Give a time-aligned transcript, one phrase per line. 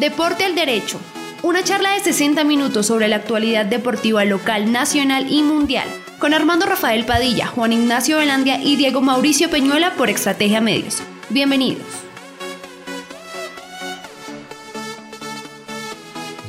[0.00, 0.98] Deporte al Derecho.
[1.42, 5.86] Una charla de 60 minutos sobre la actualidad deportiva local, nacional y mundial.
[6.18, 11.02] Con Armando Rafael Padilla, Juan Ignacio Velandia y Diego Mauricio Peñuela por Estrategia Medios.
[11.28, 11.84] Bienvenidos.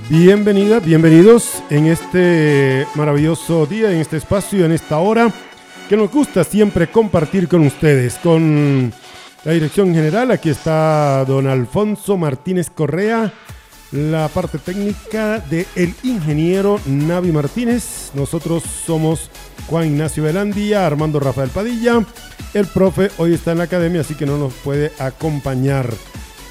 [0.07, 5.29] Bienvenidas, bienvenidos en este maravilloso día, en este espacio, en esta hora
[5.89, 8.15] que nos gusta siempre compartir con ustedes.
[8.15, 8.93] Con
[9.43, 13.33] la dirección general, aquí está don Alfonso Martínez Correa,
[13.91, 18.11] la parte técnica de el ingeniero Navi Martínez.
[18.13, 19.31] Nosotros somos
[19.67, 22.05] Juan Ignacio Velandia, Armando Rafael Padilla.
[22.53, 25.89] El profe hoy está en la academia, así que no nos puede acompañar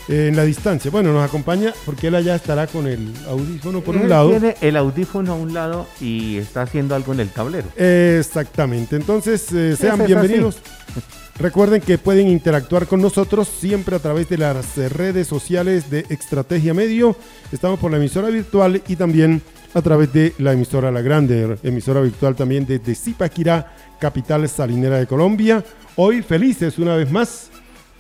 [0.09, 0.91] en la distancia.
[0.91, 4.31] Bueno, nos acompaña porque él allá estará con el audífono por un lado.
[4.31, 7.69] Tiene el audífono a un lado y está haciendo algo en el tablero.
[7.77, 8.97] Exactamente.
[8.97, 10.59] Entonces, eh, sean bienvenidos.
[11.41, 16.75] Recuerden que pueden interactuar con nosotros siempre a través de las redes sociales de Estrategia
[16.75, 17.17] Medio.
[17.51, 19.41] Estamos por la emisora virtual y también
[19.73, 25.07] a través de la emisora La Grande, emisora virtual también desde Zipaquirá, capital salinera de
[25.07, 25.65] Colombia.
[25.97, 27.51] Hoy felices una vez más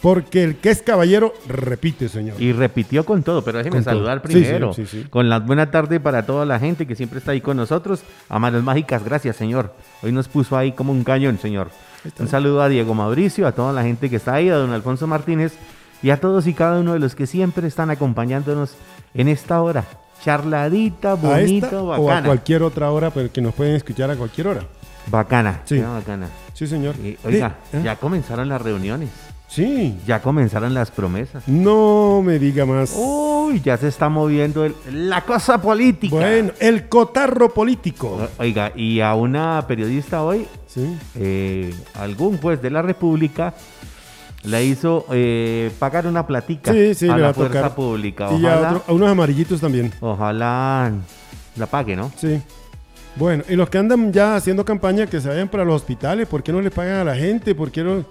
[0.02, 2.40] porque el que es caballero repite, señor.
[2.40, 4.72] Y repitió con todo, pero déjeme saludar primero.
[5.08, 8.02] con las buenas tardes para toda la gente que siempre está ahí con nosotros.
[8.28, 9.74] A manos mágicas, gracias, señor.
[10.02, 11.70] Hoy nos puso ahí como un cañón, señor.
[12.18, 15.06] Un saludo a Diego Mauricio, a toda la gente que está ahí, a don Alfonso
[15.06, 15.54] Martínez
[16.02, 18.74] y a todos y cada uno de los que siempre están acompañándonos
[19.14, 19.84] en esta hora.
[20.22, 22.00] Charladita, bonita, bacana.
[22.02, 24.62] O a cualquier otra hora, pero que nos pueden escuchar a cualquier hora.
[25.06, 25.78] Bacana, sí.
[25.78, 26.28] bacana.
[26.52, 26.94] Sí, señor.
[27.24, 27.80] oiga, ¿eh?
[27.82, 29.10] ya comenzaron las reuniones.
[29.50, 29.98] Sí.
[30.06, 31.46] Ya comenzaron las promesas.
[31.48, 32.94] No me diga más.
[32.96, 36.14] Uy, ya se está moviendo la cosa política.
[36.14, 38.28] Bueno, el cotarro político.
[38.38, 40.96] Oiga, y a una periodista hoy, sí.
[41.16, 43.52] Eh, algún juez de la República
[44.44, 48.30] le hizo eh, pagar una platica a la fuerza pública.
[48.32, 49.92] y a, unos amarillitos también.
[50.00, 50.92] Ojalá
[51.56, 52.12] la pague, ¿no?
[52.16, 52.40] Sí.
[53.16, 56.44] Bueno, y los que andan ya haciendo campaña que se vayan para los hospitales, ¿por
[56.44, 57.56] qué no le pagan a la gente?
[57.56, 58.04] ¿Por qué no...?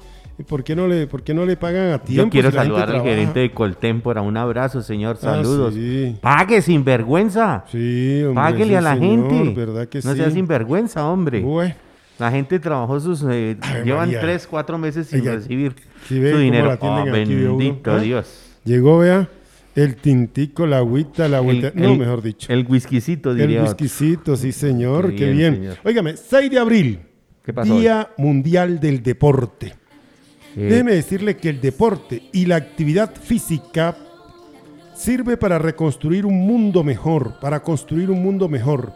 [0.48, 2.26] ¿Por qué no le, por qué no le pagan a tiempo?
[2.26, 4.22] Yo quiero saludar al gerente de Coltempora.
[4.22, 5.18] Un abrazo, señor.
[5.22, 5.76] Ah, Saludos.
[6.22, 7.66] Pague sin vergüenza.
[7.70, 9.54] Sí, hombre, Páguele a la gente.
[9.54, 11.42] ¿verdad que no sea sin vergüenza, hombre.
[11.42, 11.76] Bueno.
[12.20, 13.24] La gente trabajó sus...
[13.30, 15.74] Eh, llevan tres, cuatro meses sin recibir
[16.06, 16.78] su dinero.
[16.82, 18.00] Oh, bendito ¿Ah?
[18.00, 18.60] Dios.
[18.66, 19.30] Llegó, vea,
[19.74, 21.72] el tintico, la agüita, la agüita.
[21.74, 22.52] no, mejor dicho.
[22.52, 23.62] El whiskycito, diría.
[23.62, 25.16] El whiskycito, sí, señor.
[25.16, 25.70] Qué, bien.
[25.86, 27.00] Óigame, 6 de abril.
[27.42, 29.76] ¿Qué pasó Día Mundial del Deporte.
[30.56, 33.96] Eh, Déjeme decirle que el deporte y la actividad física
[34.96, 38.92] sirve para reconstruir un mundo mejor, para construir un mundo mejor.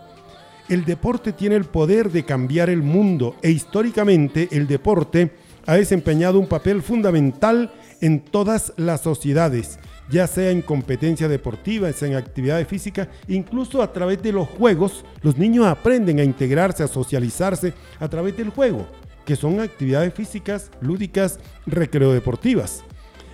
[0.70, 5.32] El deporte tiene el poder de cambiar el mundo e históricamente el deporte
[5.66, 7.72] ha desempeñado un papel fundamental
[8.02, 13.94] en todas las sociedades, ya sea en competencia deportiva, sea en actividades físicas, incluso a
[13.94, 18.86] través de los juegos, los niños aprenden a integrarse, a socializarse a través del juego
[19.26, 22.84] que son actividades físicas, lúdicas, recreodeportivas.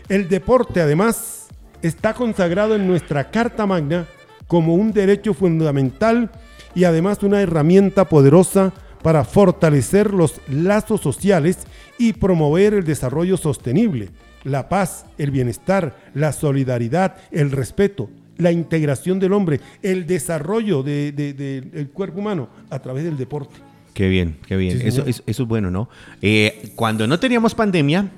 [0.07, 1.47] El deporte, además,
[1.81, 4.07] está consagrado en nuestra Carta Magna
[4.47, 6.31] como un derecho fundamental
[6.75, 11.59] y además una herramienta poderosa para fortalecer los lazos sociales
[11.97, 14.09] y promover el desarrollo sostenible,
[14.43, 21.89] la paz, el bienestar, la solidaridad, el respeto, la integración del hombre, el desarrollo del
[21.93, 23.68] cuerpo humano a través del deporte.
[23.93, 24.81] Qué bien, qué bien.
[24.81, 25.89] eso, es bueno, ¿no?
[26.21, 28.09] Eh, cuando no teníamos pandemia,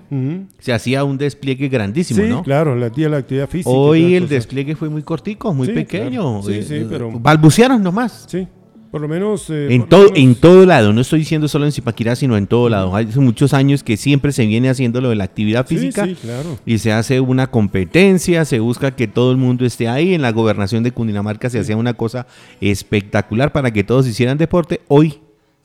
[0.59, 3.69] se hacía un despliegue grandísimo, sí, claro, la, la actividad física.
[3.69, 6.43] Hoy el despliegue fue muy cortico, muy pequeño.
[6.43, 7.11] Sí, sí, eh, pero...
[7.11, 8.25] Balbucearon nomás.
[8.27, 8.47] Sí,
[8.91, 9.49] por lo menos...
[9.49, 12.69] Eh, en, todo, en todo lado, no estoy diciendo solo en Zipaquirá, sino en todo
[12.69, 12.95] lado.
[12.95, 16.05] Hace muchos años que siempre se viene haciendo lo de la actividad física.
[16.05, 16.59] Sí, claro.
[16.65, 20.13] Y se hace una competencia, se busca que todo el mundo esté ahí.
[20.13, 22.27] En la gobernación de Cundinamarca se hacía una cosa
[22.59, 24.81] espectacular para que todos hicieran deporte.
[24.89, 25.19] Hoy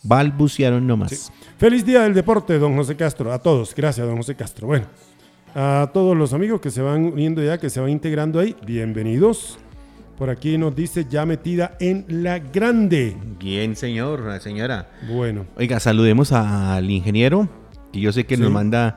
[0.07, 1.33] balbucearon nomás.
[1.59, 3.33] Feliz día del deporte, don José Castro.
[3.33, 4.67] A todos, gracias, don José Castro.
[4.67, 4.87] Bueno,
[5.55, 9.59] a todos los amigos que se van uniendo ya, que se van integrando ahí, bienvenidos.
[10.19, 13.17] Por aquí nos dice ya metida en la grande.
[13.39, 14.89] Bien, señor, señora.
[15.11, 15.47] Bueno.
[15.57, 17.49] Oiga, saludemos al ingeniero,
[17.93, 18.97] que yo sé que nos manda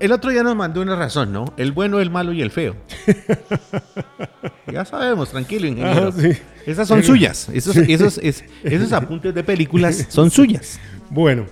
[0.00, 1.52] el otro día nos mandó una razón, ¿no?
[1.56, 2.74] El bueno, el malo y el feo.
[4.72, 6.12] ya sabemos, tranquilo, ingeniero.
[6.66, 7.48] Esas son suyas.
[7.52, 10.80] Esos, esos, esos apuntes de películas son suyas.
[11.10, 11.46] Bueno.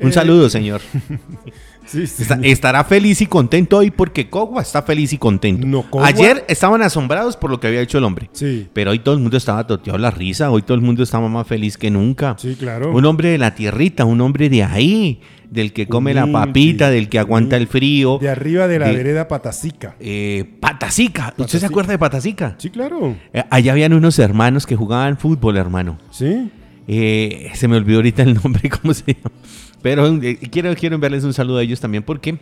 [0.00, 0.80] Un eh, saludo, señor.
[2.42, 5.84] estará feliz y contento hoy porque Cogua está feliz y contento.
[6.02, 8.30] Ayer estaban asombrados por lo que había hecho el hombre.
[8.32, 8.68] Sí.
[8.72, 10.50] Pero hoy todo el mundo estaba toteado la risa.
[10.50, 12.36] Hoy todo el mundo estaba más feliz que nunca.
[12.38, 12.92] Sí, claro.
[12.92, 15.20] Un hombre de la tierrita, un hombre de ahí
[15.50, 18.18] del que come la papita, del que aguanta el frío.
[18.18, 19.96] De arriba de la vereda Patacica.
[19.98, 21.34] Eh, Patacica.
[21.36, 22.54] ¿Usted se acuerda de Patacica?
[22.58, 23.16] Sí, claro.
[23.32, 25.98] Eh, allá habían unos hermanos que jugaban fútbol, hermano.
[26.10, 26.50] Sí.
[26.86, 29.34] Eh, se me olvidó ahorita el nombre, ¿cómo se llama?
[29.82, 32.38] Pero eh, quiero, quiero enviarles un saludo a ellos también porque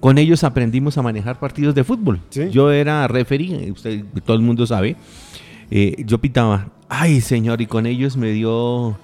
[0.00, 2.20] con ellos aprendimos a manejar partidos de fútbol.
[2.50, 4.96] Yo era referee, usted, todo el mundo sabe.
[5.70, 6.68] yo pitaba.
[6.88, 8.96] Ay, señor, y con ellos me dio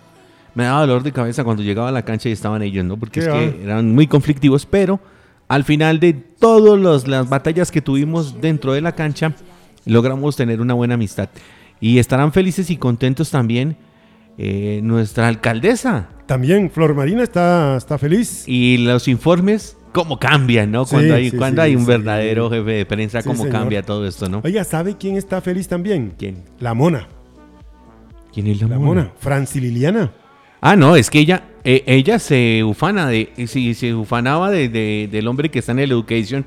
[0.54, 2.96] me daba dolor de cabeza cuando llegaba a la cancha y estaban ellos, ¿no?
[2.96, 5.00] Porque es que eran muy conflictivos, pero
[5.48, 9.34] al final de todas las batallas que tuvimos dentro de la cancha,
[9.84, 11.28] logramos tener una buena amistad.
[11.80, 13.76] Y estarán felices y contentos también
[14.38, 16.08] eh, nuestra alcaldesa.
[16.26, 18.44] También, Flor Marina está, está feliz.
[18.46, 20.86] Y los informes, cómo cambian, ¿no?
[20.86, 24.40] Cuando hay, cuando hay un verdadero jefe de prensa, cómo cambia todo esto, ¿no?
[24.44, 26.14] Oiga, ¿sabe quién está feliz también?
[26.18, 26.42] ¿Quién?
[26.58, 27.08] La mona.
[28.32, 29.12] ¿Quién es la, la mona?
[29.18, 30.10] Franci Liliana.
[30.66, 35.28] Ah, no, es que ella, eh, ella se ufana de, si se ufanaba de, del
[35.28, 36.46] hombre que está en el education.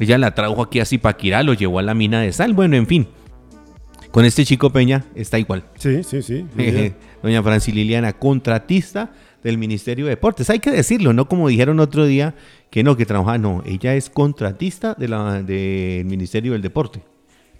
[0.00, 2.54] Ella la trajo aquí a Zipaquirá, lo llevó a la mina de sal.
[2.54, 3.06] Bueno, en fin.
[4.10, 5.62] Con este chico Peña está igual.
[5.76, 6.44] Sí, sí, sí.
[7.22, 9.12] Doña Francis Liliana, contratista
[9.44, 10.50] del Ministerio de Deportes.
[10.50, 12.34] Hay que decirlo, no como dijeron otro día
[12.68, 13.62] que no, que trabaja, no.
[13.64, 17.00] Ella es contratista de la, del Ministerio del Deporte.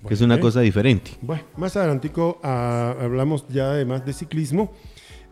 [0.08, 1.12] que es una cosa diferente.
[1.23, 4.73] Bueno, más adelantico ah, hablamos ya además de ciclismo.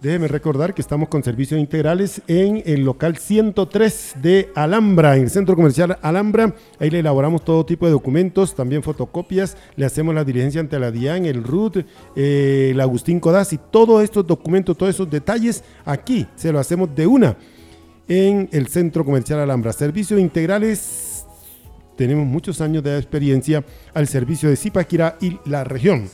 [0.00, 5.31] Déjeme recordar que estamos con servicios integrales en el local 103 de Alhambra, en el
[5.31, 6.55] centro comercial Alhambra.
[6.79, 10.93] Ahí le elaboramos todo tipo de documentos, también fotocopias, le hacemos la diligencia ante la
[10.93, 11.79] DIAN, el RUT,
[12.15, 16.94] eh, el Agustín Codaz y todos estos documentos, todos esos detalles, aquí se lo hacemos
[16.94, 17.37] de una
[18.06, 19.73] en el centro comercial Alhambra.
[19.73, 21.27] Servicios integrales,
[21.97, 26.09] tenemos muchos años de experiencia al servicio de Zipaquirá y la región.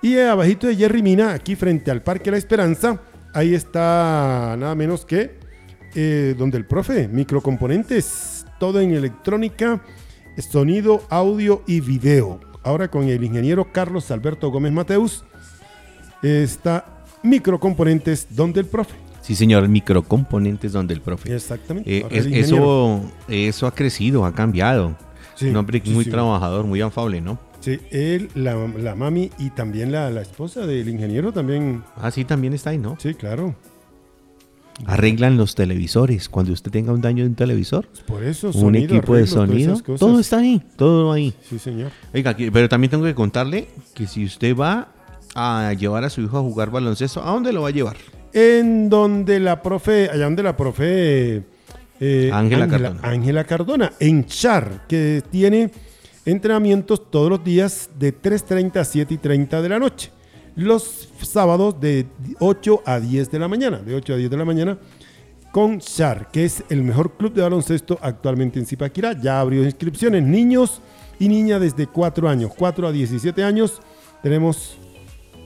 [0.00, 3.00] Y abajito de Jerry Mina, aquí frente al Parque La Esperanza,
[3.34, 5.38] ahí está nada menos que
[5.94, 9.82] eh, donde el profe, microcomponentes, todo en electrónica,
[10.36, 12.38] sonido, audio y video.
[12.62, 15.24] Ahora con el ingeniero Carlos Alberto Gómez Mateus,
[16.22, 18.94] está microcomponentes donde el profe.
[19.22, 21.34] Sí, señor, microcomponentes donde el profe.
[21.34, 21.98] Exactamente.
[21.98, 24.96] Eh, eso, eso ha crecido, ha cambiado.
[25.40, 27.47] Un hombre muy trabajador, muy afable, ¿no?
[27.60, 31.82] Sí, él, la, mami y también la, esposa del ingeniero también.
[31.96, 32.96] Ah, sí, también está ahí, ¿no?
[32.98, 33.54] Sí, claro.
[34.86, 36.28] Arreglan los televisores.
[36.28, 39.80] Cuando usted tenga un daño de un televisor, pues por eso, un equipo de sonido,
[39.98, 41.34] todo está ahí, todo ahí.
[41.48, 41.90] Sí, señor.
[42.14, 44.88] Oiga, pero también tengo que contarle que si usted va
[45.34, 47.96] a llevar a su hijo a jugar baloncesto, ¿a dónde lo va a llevar?
[48.32, 51.42] En donde la profe, allá donde la profe
[52.00, 53.00] eh, Ángela Cardona.
[53.02, 55.70] Ángela Cardona, en Char, que tiene
[56.28, 60.10] Entrenamientos todos los días de 3.30 a 7.30 de la noche.
[60.56, 62.04] Los sábados de
[62.38, 63.78] 8 a 10 de la mañana.
[63.78, 64.78] De 8 a 10 de la mañana
[65.52, 69.18] con Shar, que es el mejor club de baloncesto actualmente en Zipaquirá.
[69.18, 70.22] Ya abrió inscripciones.
[70.22, 70.82] Niños
[71.18, 73.80] y niñas desde 4 años, 4 a 17 años.
[74.22, 74.76] Tenemos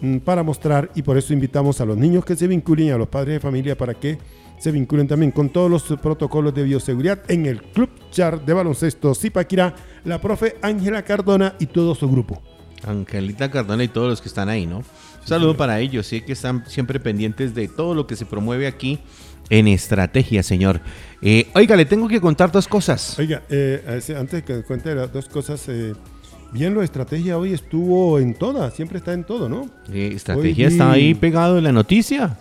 [0.01, 2.99] mm, para mostrar y por eso invitamos a los niños que se vinculen y a
[2.99, 4.19] los padres de familia para que
[4.63, 9.13] se vinculen también con todos los protocolos de bioseguridad en el Club Char de Baloncesto
[9.13, 9.75] Zipaquirá,
[10.05, 12.41] la profe Ángela Cardona y todo su grupo.
[12.87, 14.79] Angelita Cardona y todos los que están ahí, ¿no?
[14.79, 14.85] Un
[15.25, 19.01] saludo para ellos, sí, que están siempre pendientes de todo lo que se promueve aquí
[19.51, 20.81] en estrategia, señor.
[21.23, 23.19] Eh, oiga, le tengo que contar dos cosas.
[23.19, 25.93] Oiga, eh, antes de que cuente las dos cosas, eh,
[26.53, 29.69] bien, lo de estrategia hoy estuvo en todas, siempre está en todo, ¿no?
[29.93, 32.39] estrategia está ahí pegado en la noticia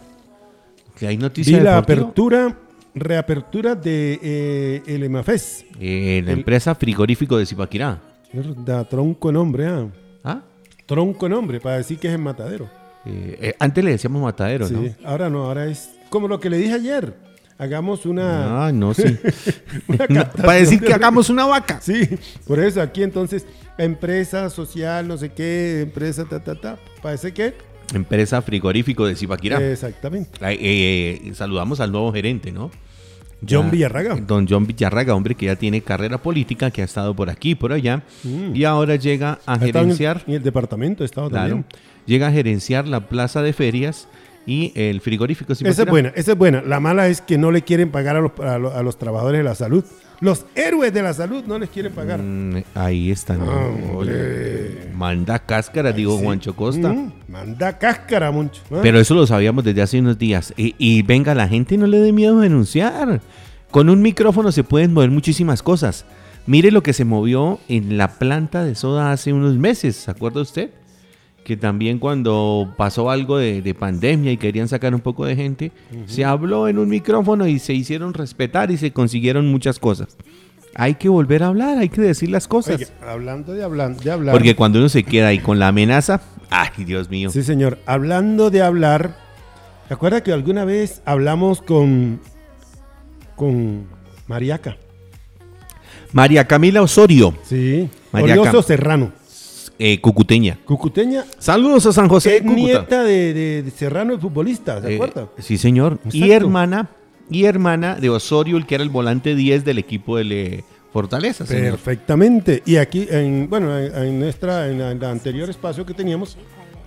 [1.08, 1.60] hay noticias.
[1.60, 2.58] Y la apertura,
[2.94, 5.66] reapertura de eh, el EMAFES.
[5.80, 8.02] Eh, la empresa frigorífico de Zipaquirá.
[8.66, 9.88] Da tronco nombre, ¿ah?
[10.24, 10.42] ¿Ah?
[10.86, 12.70] Tronco nombre, para decir que es en Matadero.
[13.06, 15.10] Eh, antes le decíamos Matadero, sí, ¿no?
[15.10, 17.14] ahora no, ahora es como lo que le dije ayer.
[17.58, 18.66] Hagamos una.
[18.66, 19.04] Ah, no, sí.
[20.38, 21.80] para decir que hagamos una vaca.
[21.80, 22.10] Sí,
[22.48, 23.46] por eso aquí entonces,
[23.78, 26.80] empresa social, no sé qué, empresa, ta, ta, ta.
[27.04, 27.54] Parece que
[27.94, 29.60] Empresa frigorífico de Zipaquirá.
[29.72, 30.40] Exactamente.
[30.42, 32.72] Eh, eh, saludamos al nuevo gerente, ¿no?
[33.48, 34.16] John Villarraga.
[34.16, 37.74] Don John Villarraga, hombre que ya tiene carrera política, que ha estado por aquí, por
[37.74, 38.56] allá, mm.
[38.56, 40.24] y ahora llega a gerenciar.
[40.28, 41.66] En el, departamento ha estado también.
[42.06, 44.08] Llega a gerenciar la plaza de ferias
[44.46, 45.54] y el frigorífico.
[45.54, 46.62] Esa es buena, esa es buena.
[46.62, 49.84] La mala es que no le quieren pagar a los trabajadores de la salud.
[50.22, 52.20] Los héroes de la salud no les quieren pagar.
[52.22, 53.40] Mm, ahí están.
[54.94, 56.94] Manda cáscara, digo Juancho Costa.
[56.94, 58.62] Mm, manda cáscara, mucho.
[58.84, 60.54] Pero eso lo sabíamos desde hace unos días.
[60.56, 63.20] Y, venga, la gente no le dé miedo a denunciar.
[63.72, 66.06] Con un micrófono se pueden mover muchísimas cosas.
[66.46, 70.42] Mire lo que se movió en la planta de soda hace unos meses, ¿se acuerda
[70.42, 70.70] usted?
[71.44, 75.72] Que también cuando pasó algo de, pandemia y querían sacar un poco de gente,
[76.06, 80.18] se habló en un micrófono y se hicieron respetar y se consiguieron muchas cosas.
[80.76, 82.94] Hay que volver a hablar, hay que decir las cosas.
[83.06, 84.34] hablando de, hablar, de hablar.
[84.34, 87.30] Porque cuando uno se queda ahí con la amenaza, ay, Dios mío.
[87.30, 87.80] Sí, señor.
[87.86, 89.18] Hablando de hablar,
[89.88, 92.22] ¿te acuerdas que alguna vez hablamos con,
[93.36, 93.86] con
[94.28, 94.78] Mariaca?
[96.14, 97.34] María Camila Osorio.
[97.44, 97.90] Sí.
[98.12, 99.12] María Orioso Serrano.
[99.84, 100.60] Eh, cucuteña.
[100.64, 101.26] Cucuteña.
[101.40, 102.38] Saludos a San José.
[102.38, 105.98] Es nieta de, Serrano, el futbolista, ¿se eh, Sí, señor.
[106.12, 106.92] Y hermana,
[107.32, 111.46] y hermana de Osorio, el que era el volante 10 del equipo de Fortaleza.
[111.46, 112.62] Perfectamente.
[112.64, 116.38] Y aquí, en, bueno, en, nuestra, en, el anterior espacio que teníamos,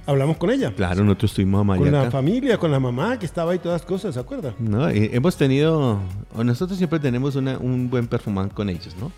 [0.06, 0.70] hablamos con ella.
[0.70, 1.90] Claro, nosotros estuvimos a Mariaca.
[1.90, 4.54] Con la familia, con la mamá que estaba ahí, todas las cosas, ¿se acuerda?
[4.60, 5.98] No, hemos tenido,
[6.36, 9.10] nosotros siempre tenemos un buen performance con ellos, ¿no?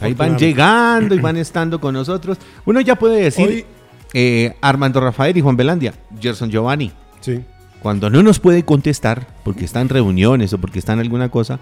[0.00, 2.38] Ahí van llegando y van estando con nosotros.
[2.64, 3.64] Uno ya puede decir
[4.12, 6.92] eh, Armando Rafael y Juan Belandia, Gerson Giovanni.
[7.20, 7.42] Sí.
[7.82, 11.60] Cuando no nos puede contestar porque está en reuniones o porque está en alguna cosa,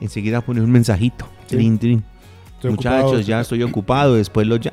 [0.00, 1.28] enseguida pone un mensajito.
[2.62, 4.72] Muchachos, ya estoy ocupado, después lo ya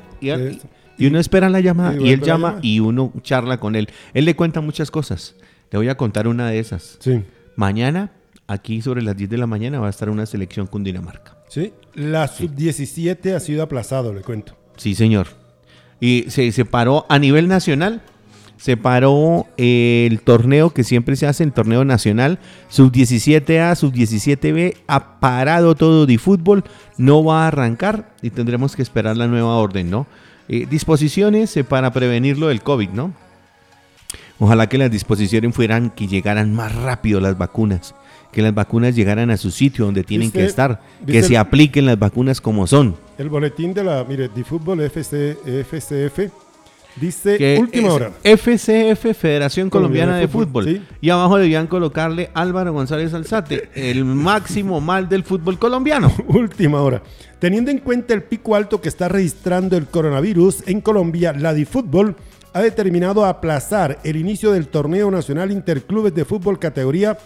[0.96, 3.88] y, uno espera la llamada y, él llama y uno charla con él.
[4.14, 5.34] Él le cuenta muchas cosas.
[5.70, 6.98] Le voy a contar una de esas.
[7.00, 7.24] Sí.
[7.56, 8.12] Mañana,
[8.46, 11.36] aquí sobre las 10 de la mañana, va a estar una selección con Dinamarca.
[11.48, 14.56] Sí, la sub-17 ha sido aplazado, le cuento.
[14.76, 15.28] Sí, señor.
[16.00, 18.02] Y se separó a nivel nacional,
[18.56, 25.74] se paró el torneo que siempre se hace, el torneo nacional, sub-17A, sub-17B, ha parado
[25.74, 26.64] todo de fútbol,
[26.96, 30.06] no va a arrancar y tendremos que esperar la nueva orden, ¿no?
[30.48, 33.14] Eh, disposiciones eh, para prevenirlo del COVID, ¿no?
[34.38, 37.94] Ojalá que las disposiciones fueran que llegaran más rápido las vacunas
[38.34, 41.98] que las vacunas llegaran a su sitio donde tienen que estar, que se apliquen las
[41.98, 42.96] vacunas como son.
[43.16, 46.32] El boletín de la, mire, de fútbol FC, FCF
[46.96, 48.10] dice última hora.
[48.24, 50.82] FCF, Federación Colombiana de, Fútbol.
[51.00, 56.12] Y abajo debían colocarle Álvaro González Alzate, el máximo mal del fútbol colombiano.
[56.26, 57.02] última hora.
[57.38, 62.16] Teniendo en cuenta el pico alto que está registrando el coronavirus en Colombia, la Fútbol
[62.52, 67.18] ha determinado aplazar el inicio del torneo nacional interclubes de fútbol categoría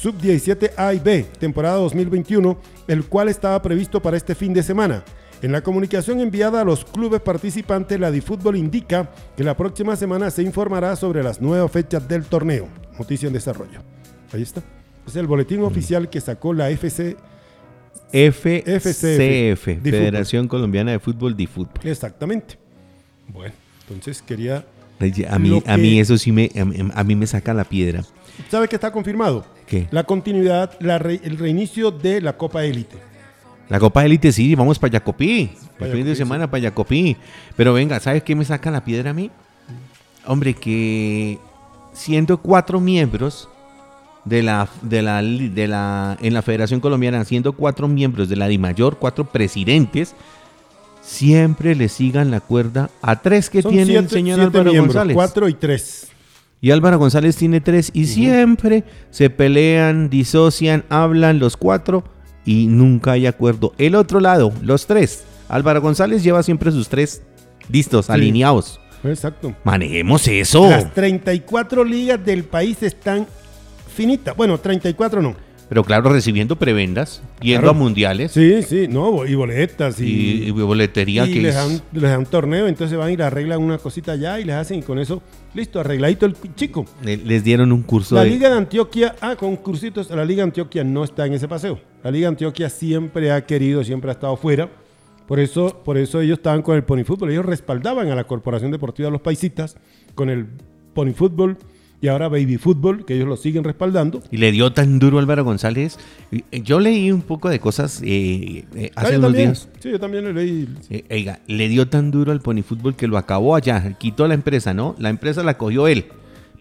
[0.00, 5.04] Sub-17 A y B, temporada 2021, el cual estaba previsto para este fin de semana.
[5.42, 10.30] En la comunicación enviada a los clubes participantes, la DiFútbol indica que la próxima semana
[10.30, 12.68] se informará sobre las nuevas fechas del torneo.
[12.98, 13.80] Noticia en desarrollo.
[14.32, 14.62] Ahí está.
[15.06, 17.16] Es el boletín oficial que sacó la FC.
[18.12, 21.80] FCF, Federación Colombiana de Fútbol DiFútbol.
[21.84, 22.58] Exactamente.
[23.28, 24.64] Bueno, entonces quería...
[25.28, 26.50] A mí, a mí eso sí me,
[26.94, 28.02] a mí me saca la piedra.
[28.50, 29.44] ¿Sabe que está confirmado?
[29.90, 32.96] La continuidad, el reinicio de la Copa Élite.
[33.68, 35.50] La Copa Élite, sí, vamos para Yacopí.
[35.80, 37.16] El fin de semana para Yacopí.
[37.56, 39.30] Pero venga, ¿sabes qué me saca la piedra a mí?
[40.24, 41.38] Hombre, que
[41.92, 43.48] siendo cuatro miembros
[44.24, 48.48] de la, de la, de la, en la Federación Colombiana, siendo cuatro miembros de la
[48.48, 50.14] DIMAYOR, cuatro presidentes,
[51.00, 55.14] siempre le sigan la cuerda a tres que tiene el señor Álvaro González.
[55.14, 56.08] Cuatro y tres.
[56.60, 62.04] Y Álvaro González tiene tres y siempre se pelean, disocian, hablan los cuatro
[62.44, 63.72] y nunca hay acuerdo.
[63.78, 65.24] El otro lado, los tres.
[65.48, 67.22] Álvaro González lleva siempre sus tres
[67.68, 68.80] listos, alineados.
[69.04, 69.54] Exacto.
[69.64, 70.68] Manejemos eso.
[70.68, 73.26] Las 34 ligas del país están
[73.94, 74.36] finitas.
[74.36, 75.36] Bueno, 34 no.
[75.68, 78.30] Pero claro, recibiendo prebendas, yendo a mundiales.
[78.30, 80.00] Sí, sí, no, y boletas.
[80.00, 83.60] Y, boletería y que les, dan, les dan un torneo, entonces van y le arreglan
[83.60, 85.22] una cosita allá y les hacen, y con eso,
[85.54, 86.84] listo, arregladito el chico.
[87.02, 90.84] Les dieron un curso La Liga de Antioquia, ah, con cursitos, la Liga de Antioquia
[90.84, 91.80] no está en ese paseo.
[92.04, 94.70] La Liga de Antioquia siempre ha querido, siempre ha estado fuera.
[95.26, 97.32] Por eso, por eso ellos estaban con el pony fútbol.
[97.32, 99.76] Ellos respaldaban a la Corporación Deportiva de los Paisitas
[100.14, 100.46] con el
[100.94, 101.58] pony fútbol
[102.06, 104.22] y ahora Baby Fútbol, que ellos lo siguen respaldando.
[104.30, 105.98] Y le dio tan duro Álvaro González.
[106.30, 109.68] Eh, yo leí un poco de cosas eh, eh, hace ah, unos días.
[109.80, 110.68] Sí, yo también lo leí.
[111.48, 114.94] le dio tan duro al Pony Fútbol que lo acabó allá, quitó la empresa, ¿no?
[115.00, 116.04] La empresa la cogió él.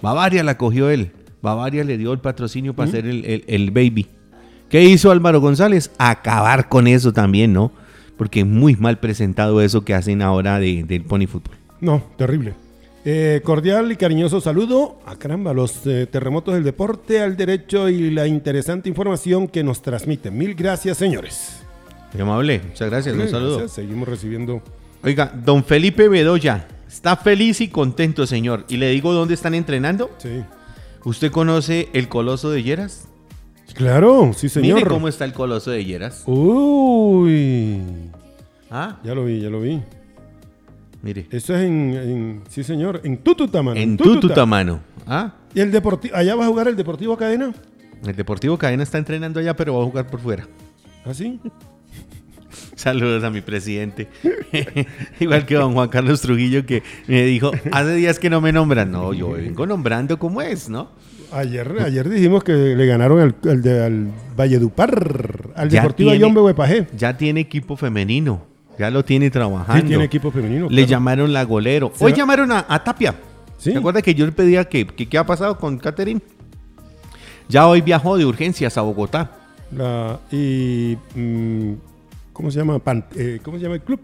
[0.02, 1.12] Bavaria la cogió él.
[1.44, 4.08] Bavaria le dio el patrocinio para hacer el, Baby.
[4.68, 5.92] ¿Qué hizo Álvaro González?
[6.00, 7.72] Acabar con eso también, ¿no?
[8.18, 11.56] Porque es muy mal presentado eso que hacen ahora del Pony Fútbol.
[11.82, 12.65] No, terrible.
[13.08, 18.10] Eh, cordial y cariñoso saludo a caramba, los eh, terremotos del deporte, al derecho y
[18.10, 20.36] la interesante información que nos transmiten.
[20.36, 21.62] Mil gracias, señores.
[22.14, 23.68] Muy amable, muchas gracias, un saludo.
[23.68, 24.60] Seguimos recibiendo.
[25.04, 28.66] Oiga, don Felipe Bedoya, está feliz y contento, señor.
[28.70, 30.10] Y le digo dónde están entrenando.
[30.18, 30.44] Sí.
[31.04, 33.08] ¿Usted conoce el Coloso de Lleras?
[33.76, 34.78] Claro, sí, señor.
[34.80, 36.24] Mire cómo está el Coloso de Lleras.
[36.26, 37.82] Uy.
[38.72, 38.98] Ah.
[39.04, 39.84] Ya lo vi, ya lo vi.
[41.06, 41.28] Mire.
[41.30, 43.80] Eso es en, sí señor, en Tututamano.
[43.80, 44.80] En Tututamano.
[45.06, 45.36] Ah.
[45.54, 47.54] ¿Y el Deportivo, allá va a jugar el Deportivo Cadena?
[48.04, 50.48] El Deportivo Cadena está entrenando allá, pero va a jugar por fuera.
[51.06, 51.40] ¿Ah, sí?
[52.76, 54.08] Saludos a mi presidente.
[55.20, 58.92] Igual que don Juan Carlos Trujillo que me dijo, hace días que no me nombran.
[58.92, 60.90] No, yo vengo nombrando como es, ¿no?
[61.32, 66.88] Ayer, ayer dijimos que le ganaron al, de, al Valledupar, al Deportivo Ayombe Huepajé.
[66.98, 69.82] Ya tiene equipo femenino, ya lo tiene trabajando.
[69.82, 70.68] Sí, tiene equipo femenino.
[70.70, 71.92] Le llamaron la golero.
[72.00, 73.16] Hoy llamaron a, Tapia.
[73.58, 73.72] ¿Sí?
[73.72, 76.22] ¿Se acuerda que yo le pedía que, qué ha pasado con Catherine?
[77.48, 79.32] Ya hoy viajó de urgencias a Bogotá.
[80.32, 81.74] y mm,
[82.34, 82.82] ¿cómo se llama?
[83.16, 84.00] Eh, ¿Cómo se llama el club?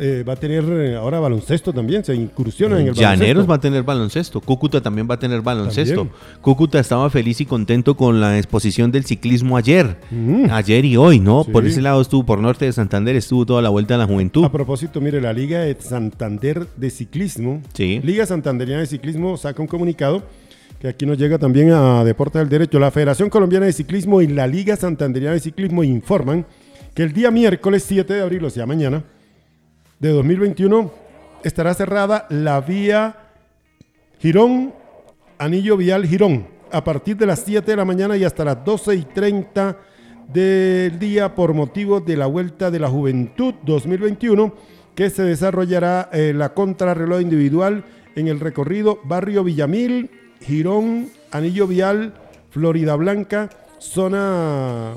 [0.00, 3.60] Eh, va a tener eh, ahora baloncesto también, se incursiona en el Llaneros va a
[3.60, 6.08] tener baloncesto, Cúcuta también va a tener baloncesto.
[6.40, 10.46] Cúcuta estaba feliz y contento con la exposición del ciclismo ayer, mm.
[10.50, 11.44] ayer y hoy, ¿no?
[11.44, 14.44] Por ese lado estuvo, por norte de Santander estuvo toda la vuelta a la juventud.
[14.44, 19.68] A propósito, mire, la Liga de Santander de Ciclismo, Liga Santanderiana de Ciclismo saca un
[19.68, 20.22] comunicado
[20.80, 22.78] que aquí nos llega también a Deportes del Derecho.
[22.78, 26.44] La Federación Colombiana de Ciclismo y la Liga Santanderiana de Ciclismo informan
[26.94, 29.02] que el día miércoles 7 de abril, o sea, mañana,
[30.04, 30.92] de 2021,
[31.44, 33.16] estará cerrada la vía
[34.18, 34.74] Girón,
[35.38, 38.96] Anillo Vial Girón, a partir de las 7 de la mañana y hasta las 12
[38.96, 39.78] y 30
[40.30, 44.52] del día por motivo de la Vuelta de la Juventud 2021,
[44.94, 50.10] que se desarrollará eh, la contrarreloj individual en el recorrido Barrio Villamil,
[50.42, 52.12] Girón, Anillo Vial,
[52.50, 54.96] Florida Blanca, zona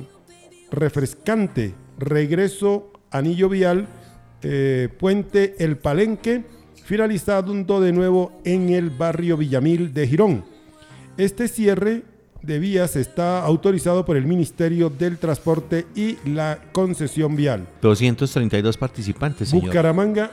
[0.69, 3.87] refrescante regreso Anillo Vial,
[4.44, 6.44] eh, Puente El Palenque,
[6.84, 10.46] finalizando de nuevo en el barrio Villamil de Girón.
[11.17, 12.03] Este cierre
[12.41, 17.67] de vías está autorizado por el Ministerio del Transporte y la concesión vial.
[17.82, 19.50] 232 participantes.
[19.50, 19.65] Señor.
[19.65, 20.32] Bucaramanga.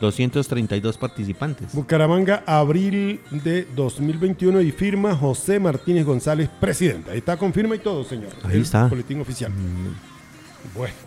[0.00, 1.00] 232 ¿ah?
[1.00, 1.74] participantes.
[1.74, 7.10] Bucaramanga, abril de 2021 y firma José Martínez González, presidente.
[7.10, 8.30] Ahí está, confirma y todo, señor.
[8.42, 8.86] Ahí está.
[8.86, 9.52] Boletín oficial.
[9.52, 10.14] Mm.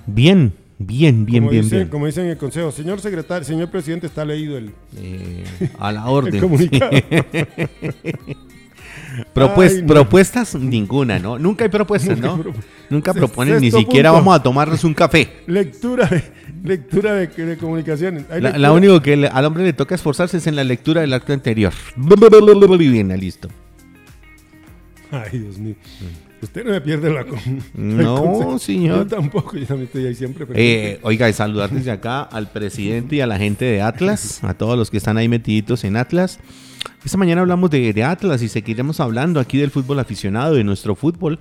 [0.05, 1.87] Bien, bien, bien, como bien, bien.
[1.87, 4.71] Como dicen en el consejo, señor secretario, señor presidente, está leído el.
[4.97, 5.43] Eh,
[5.79, 6.39] a la orden.
[6.39, 6.91] comunicado.
[9.33, 11.39] Propuestas ninguna, ¿no?
[11.39, 12.43] Nunca hay propuestas, ¿no?
[12.89, 15.41] Nunca proponen, ni siquiera vamos a tomarnos un café.
[15.47, 16.23] Lectura de,
[16.63, 18.25] lectura de, comunicaciones.
[18.29, 21.73] La, único que al hombre le toca esforzarse es en la lectura del acto anterior.
[21.95, 23.49] Bien, listo.
[25.11, 25.75] Ay, Dios mío.
[26.41, 27.25] Usted no me pierde la
[27.73, 28.99] No, señor.
[28.99, 30.45] Yo tampoco, yo también estoy ahí siempre.
[30.53, 34.53] Eh, oiga, y saludar desde acá al presidente y a la gente de Atlas, a
[34.53, 36.39] todos los que están ahí metiditos en Atlas.
[37.03, 40.95] Esta mañana hablamos de, de Atlas y seguiremos hablando aquí del fútbol aficionado, de nuestro
[40.95, 41.39] fútbol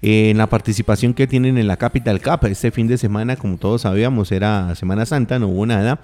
[0.00, 2.46] en la participación que tienen en la Capital Cup.
[2.46, 6.00] Este fin de semana, como todos sabíamos, era Semana Santa, no hubo nada,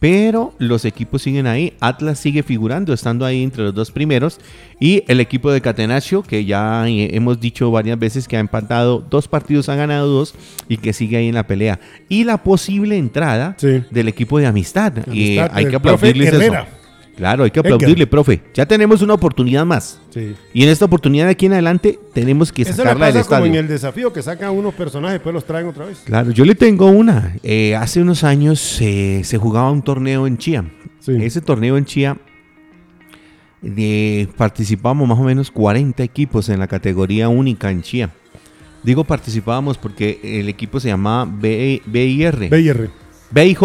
[0.00, 1.74] pero los equipos siguen ahí.
[1.80, 4.40] Atlas sigue figurando, estando ahí entre los dos primeros,
[4.80, 9.28] y el equipo de Catenaccio, que ya hemos dicho varias veces que ha empatado dos
[9.28, 10.34] partidos, ha ganado dos,
[10.68, 11.80] y que sigue ahí en la pelea.
[12.08, 13.56] Y la posible entrada
[13.90, 14.92] del equipo de Amistad.
[15.06, 16.83] hay que aplaudirles eso.
[17.16, 18.42] Claro, hay que aplaudirle, profe.
[18.54, 20.00] Ya tenemos una oportunidad más.
[20.10, 20.34] Sí.
[20.52, 23.44] Y en esta oportunidad de aquí en adelante tenemos que sacarla del estadio.
[23.44, 26.02] como en el desafío que sacan unos personajes, después los traen otra vez.
[26.04, 27.36] Claro, yo le tengo una.
[27.42, 30.64] Eh, hace unos años eh, se jugaba un torneo en Chía.
[31.06, 32.16] Ese torneo en Chía
[33.62, 38.10] eh, participábamos más o menos 40 equipos en la categoría única en Chía.
[38.82, 42.50] Digo participábamos porque el equipo se llamaba BIR.
[42.50, 42.90] BIR.
[43.30, 43.60] BIJ,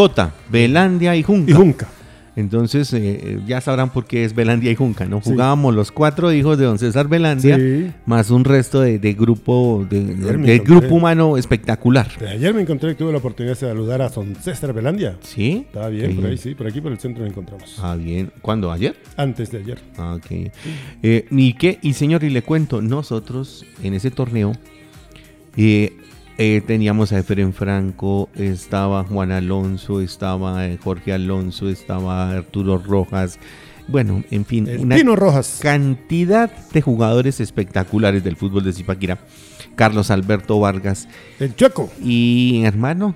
[0.49, 1.51] Belandia y Junca.
[1.51, 1.88] Y Junca.
[2.35, 5.21] Entonces, eh, ya sabrán por qué es Belandia y Junca, ¿no?
[5.21, 7.59] Jugábamos los cuatro hijos de don César Belandia,
[8.05, 12.07] más un resto de, grupo, de, grupo humano espectacular.
[12.27, 15.17] Ayer me encontré, tuve la oportunidad de saludar a don César Belandia.
[15.21, 15.65] ¿Sí?
[15.67, 17.77] Estaba bien, por ahí sí, por aquí por el centro nos encontramos.
[17.81, 18.31] Ah, bien.
[18.41, 18.71] ¿Cuándo?
[18.71, 18.95] ¿Ayer?
[19.17, 19.79] Antes de ayer.
[19.97, 20.51] Ah, ok.
[21.03, 21.79] Eh, ¿Y qué?
[21.81, 24.53] Y señor, y le cuento, nosotros en ese torneo...
[25.57, 25.93] Eh,
[26.41, 33.38] eh, teníamos a Efren Franco, estaba Juan Alonso, estaba eh, Jorge Alonso, estaba Arturo Rojas.
[33.89, 35.60] Bueno, en fin, una Rojas.
[35.62, 39.19] cantidad de jugadores espectaculares del fútbol de Zipaquira.
[39.75, 41.10] Carlos Alberto Vargas.
[41.41, 41.89] El Chueco.
[42.02, 43.15] Y hermano,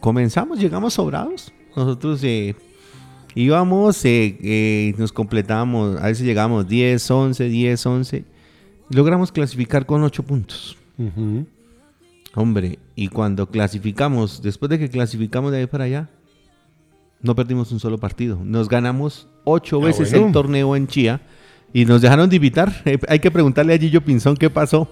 [0.00, 1.54] comenzamos, llegamos sobrados.
[1.74, 2.54] Nosotros eh,
[3.34, 4.04] íbamos,
[4.98, 8.24] nos completamos, a veces llegamos 10, 11, 10, 11.
[8.90, 10.76] Logramos clasificar con 8 puntos.
[12.34, 16.08] Hombre, y cuando clasificamos, después de que clasificamos de ahí para allá,
[17.22, 18.38] no perdimos un solo partido.
[18.44, 21.20] Nos ganamos ocho ah, veces el torneo en Chía
[21.72, 22.72] y nos dejaron de invitar.
[22.84, 24.88] Eh, hay que preguntarle a Gillo Pinzón qué pasó.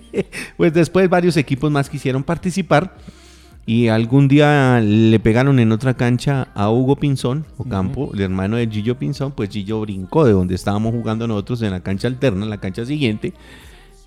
[0.56, 2.96] pues después varios equipos más quisieron participar
[3.66, 8.56] Y algún día le pegaron en otra cancha a Hugo Pinzón, o campo, el hermano
[8.56, 12.44] de Gillo Pinzón, pues Gillo brincó de donde estábamos jugando nosotros en la cancha alterna,
[12.44, 13.32] en la cancha siguiente,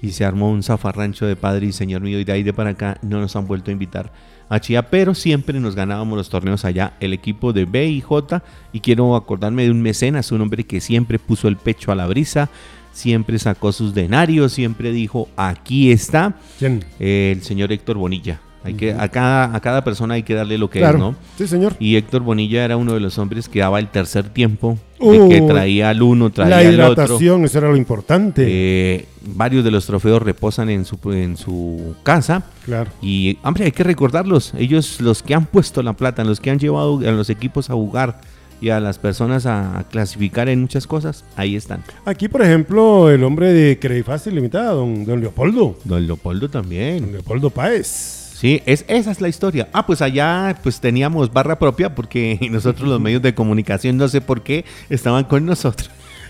[0.01, 2.71] y se armó un zafarrancho de padre y señor mío, y de ahí de para
[2.71, 4.11] acá no nos han vuelto a invitar
[4.49, 8.43] a Chía, pero siempre nos ganábamos los torneos allá, el equipo de B y J,
[8.71, 12.07] y quiero acordarme de un mecenas, un hombre que siempre puso el pecho a la
[12.07, 12.49] brisa,
[12.93, 16.83] siempre sacó sus denarios, siempre dijo, aquí está, ¿Quién?
[16.99, 18.39] el señor Héctor Bonilla.
[18.67, 21.15] Hay que, a, cada, a cada persona hay que darle lo que es, ¿no?
[21.37, 21.77] Sí, señor.
[21.79, 25.41] Y Héctor Bonilla era uno de los hombres que daba el tercer tiempo, de que
[25.41, 26.75] traía al uno, traía al otro.
[26.75, 28.43] La hidratación, eso era lo importante.
[28.45, 32.43] Eh, varios de los trofeos reposan en su, en su casa.
[32.65, 32.91] Claro.
[33.01, 34.53] Y, hombre, hay que recordarlos.
[34.57, 37.73] Ellos, los que han puesto la plata, los que han llevado a los equipos a
[37.73, 38.19] jugar
[38.59, 41.83] y a las personas a, clasificar en muchas cosas, ahí están.
[42.03, 45.77] Aquí, por ejemplo, el hombre de Credit Fácil Limitada, don, don Leopoldo.
[45.85, 47.01] Don Leopoldo también.
[47.01, 48.26] Don Leopoldo Páez.
[48.37, 49.67] Sí, es, esa es la historia.
[49.73, 54.21] Ah, pues allá pues teníamos barra propia porque nosotros los medios de comunicación, no sé
[54.21, 55.89] por qué, estaban con nosotros.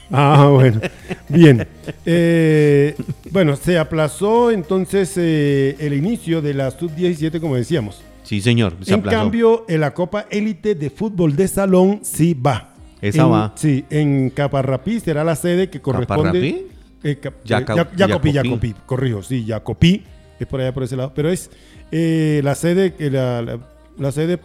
[0.09, 0.79] Ah, bueno.
[1.27, 1.67] Bien.
[2.05, 2.95] Eh,
[3.29, 8.01] bueno, se aplazó entonces eh, el inicio de la sub-17, como decíamos.
[8.23, 8.75] Sí, señor.
[8.83, 12.73] Se en cambio, en la Copa Élite de Fútbol de Salón sí va.
[13.01, 13.51] Esa va.
[13.55, 16.23] Sí, en Caparrapí será la sede que corresponde.
[16.23, 16.67] ¿Caparrapí?
[17.03, 20.03] Eh, Jacopí, Jacopí, corrijo, sí, Jacopí,
[20.39, 21.11] es por allá por ese lado.
[21.13, 21.51] Pero es
[21.91, 23.59] eh, la sede, eh, la,
[23.97, 24.39] la, sede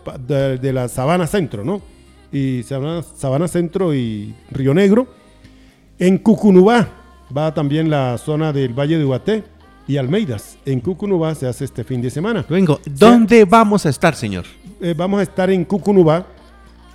[0.58, 1.82] de, la Sabana Centro, ¿no?
[2.32, 5.06] Y Sabana, Sabana Centro y Río Negro.
[5.98, 6.88] En Cucunubá
[7.36, 9.44] va también la zona del Valle de Ubaté
[9.86, 10.58] y Almeidas.
[10.64, 12.44] En Cucunubá se hace este fin de semana.
[12.48, 14.44] Vengo, ¿dónde vamos a estar, señor?
[14.80, 16.26] Eh, vamos a estar en Cucunubá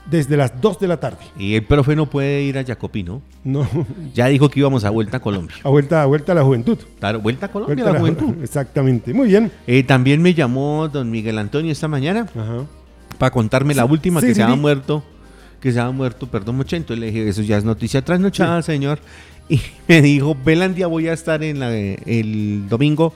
[0.10, 1.20] desde las 2 de la tarde.
[1.38, 3.22] Y el profe no puede ir a Jacopí, ¿no?
[3.44, 3.68] No.
[4.14, 5.56] Ya dijo que íbamos a Vuelta a Colombia.
[5.64, 6.78] A Vuelta a, vuelta a la Juventud.
[7.00, 8.36] Claro, Vuelta a Colombia a la, Juventud.
[8.42, 9.52] Exactamente, muy bien.
[9.68, 12.28] Eh, también me llamó don Miguel Antonio esta mañana
[13.18, 15.04] para contarme la última que se ha muerto,
[15.60, 16.96] que se ha muerto, perdón, Mochento.
[16.96, 19.00] Le dije, eso ya es noticia trasnochada, señor.
[19.50, 23.14] Y me dijo, Belandia voy a estar en la, el domingo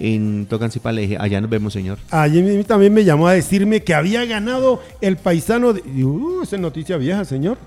[0.00, 1.98] en Tocancipá le dije, allá nos vemos, señor.
[2.10, 5.74] Allí también me llamó a decirme que había ganado el paisano.
[5.74, 5.82] De...
[6.02, 7.58] Uh, esa es noticia vieja, señor.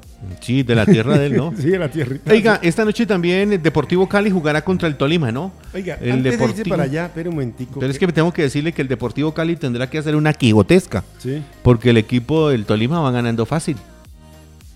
[0.41, 1.53] Sí, de la tierra de él, ¿no?
[1.57, 2.17] sí, de la tierra.
[2.29, 5.51] Oiga, esta noche también el Deportivo Cali jugará contra el Tolima, ¿no?
[5.75, 6.63] Oiga, el antes Deportivo...
[6.63, 7.79] de para allá, pero un momentico.
[7.79, 11.03] Pero es que tengo que decirle que el Deportivo Cali tendrá que hacer una quijotesca.
[11.19, 11.43] Sí.
[11.61, 13.77] Porque el equipo del Tolima va ganando fácil.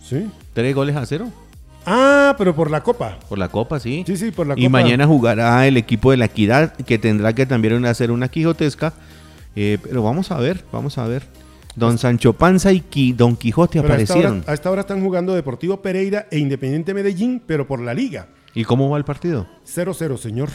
[0.04, 0.28] Sí.
[0.54, 1.32] Tres goles a cero.
[1.90, 3.18] Ah, pero por la Copa.
[3.30, 4.04] Por la Copa, sí.
[4.06, 4.62] Sí, sí, por la Copa.
[4.62, 8.94] Y mañana jugará el equipo de la Equidad, que tendrá que también hacer una quijotesca.
[9.56, 11.24] Eh, pero vamos a ver, vamos a ver.
[11.78, 14.44] Don Sancho Panza y Don Quijote aparecieron.
[14.48, 18.28] A esta, hora, están jugando Deportivo Pereira e Independiente Medellín, pero por la liga.
[18.54, 19.48] ¿Y cómo va el partido?
[19.66, 20.50] 0-0, señor.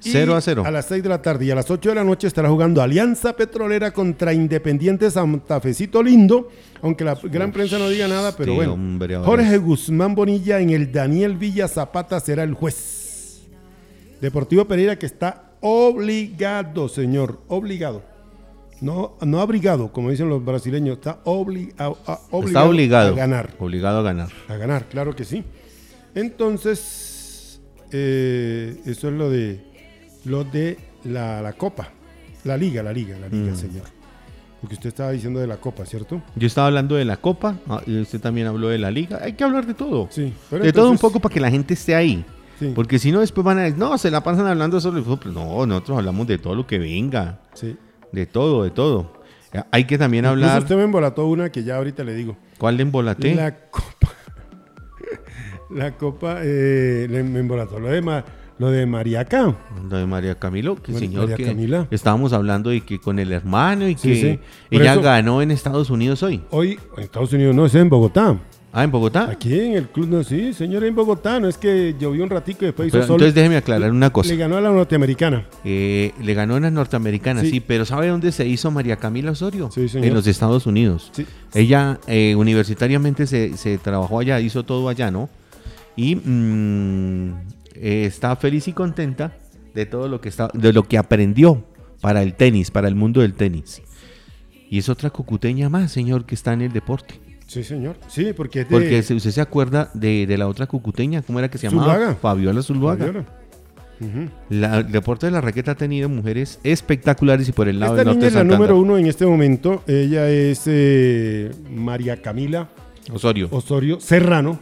[0.00, 0.62] 0 a 0.
[0.66, 2.82] A las 6 de la tarde y a las 8 de la noche estará jugando
[2.82, 6.50] Alianza Petrolera contra Independiente Santa Fecito Lindo,
[6.82, 8.78] aunque la gran prensa no diga nada, pero bueno.
[9.24, 13.42] Jorge Guzmán Bonilla en el Daniel Villa Zapata será el juez.
[14.20, 18.02] Deportivo Pereira que está obligado, señor, obligado.
[18.80, 21.98] No, no abrigado, como dicen los brasileños, está, obligado,
[22.44, 23.54] está obligado a ganar.
[23.58, 24.28] Obligado a ganar.
[24.48, 25.44] A ganar, claro que sí.
[26.14, 29.60] Entonces, eh, eso es lo de
[30.26, 31.88] lo de la, Copa,
[32.44, 33.56] la Liga, la Liga, la Liga, mm.
[33.56, 33.84] señor.
[34.60, 36.22] Porque usted estaba diciendo de la Copa, ¿cierto?
[36.34, 39.20] Yo estaba hablando de la Copa, ah, y usted también habló de la Liga.
[39.22, 40.08] Hay que hablar de todo.
[40.10, 42.24] Sí, de todo un poco para que la gente esté ahí.
[42.74, 45.34] Porque si no, después van a decir, no, se la pasan hablando sobre el fútbol.
[45.34, 47.40] No, nosotros hablamos de todo lo que venga.
[47.52, 47.76] Sí.
[48.12, 49.12] De todo, de todo.
[49.70, 50.62] Hay que también hablar.
[50.62, 52.36] Usted me embolató una que ya ahorita le digo.
[52.58, 53.34] ¿Cuál le embolaté?
[53.34, 54.08] La Copa.
[55.70, 58.24] la Copa, eh, le, me embolató lo demás.
[58.58, 59.54] Lo de Mariaca.
[59.90, 61.86] Lo de María Camilo, que señor María que Camila.
[61.90, 64.40] estábamos hablando de que con el hermano y que
[64.70, 66.42] ella ganó en Estados Unidos hoy.
[66.50, 68.38] Hoy en Estados Unidos no, es en Bogotá.
[68.72, 69.30] Ah, en Bogotá.
[69.30, 71.40] Aquí en el club, no, sí, señor, en Bogotá.
[71.40, 73.16] No es que llovió un ratico y después hizo sol.
[73.16, 74.28] Entonces déjeme aclarar una cosa.
[74.30, 75.46] Le ganó a la norteamericana.
[75.64, 77.60] Eh, le ganó a la norteamericana, sí.
[77.60, 79.70] pero ¿sabe dónde se hizo María Camila Osorio?
[79.72, 80.08] Sí, señor.
[80.08, 81.10] En los Estados Unidos.
[81.12, 81.26] Sí.
[81.54, 85.30] Ella eh, universitariamente se, se, trabajó allá, hizo todo allá, ¿no?
[85.96, 87.32] Y mmm,
[87.80, 89.36] eh, está feliz y contenta
[89.74, 91.64] de todo lo que está, de lo que aprendió
[92.00, 93.82] para el tenis, para el mundo del tenis.
[94.68, 97.20] Y es otra cucuteña más, señor, que está en el deporte.
[97.46, 97.96] Sí, señor.
[98.08, 102.14] Sí, porque Porque usted se acuerda de, la otra cucuteña, ¿cómo era que se llamaba?
[102.16, 103.24] Fabiola Zulvaga.
[104.50, 108.18] el deporte de la raqueta ha tenido mujeres espectaculares y por el lado Esta del
[108.18, 109.84] niña es la número uno en este momento.
[109.86, 112.68] Ella es eh, María Camila
[113.12, 113.48] Osorio.
[113.52, 114.58] Osorio Serrano.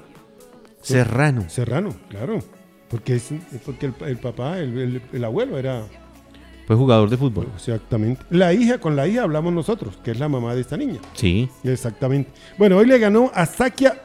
[0.83, 1.48] Serrano.
[1.48, 2.40] Serrano, claro.
[2.88, 3.30] Porque, es,
[3.64, 5.84] porque el, papá, el, abuelo era...
[6.66, 7.48] Fue jugador de fútbol.
[7.54, 8.22] Exactamente.
[8.30, 11.00] La hija, con la hija hablamos nosotros, que es la mamá de esta niña.
[11.14, 11.48] Sí.
[11.62, 12.30] Exactamente.
[12.56, 14.00] Bueno, hoy le ganó a Sakia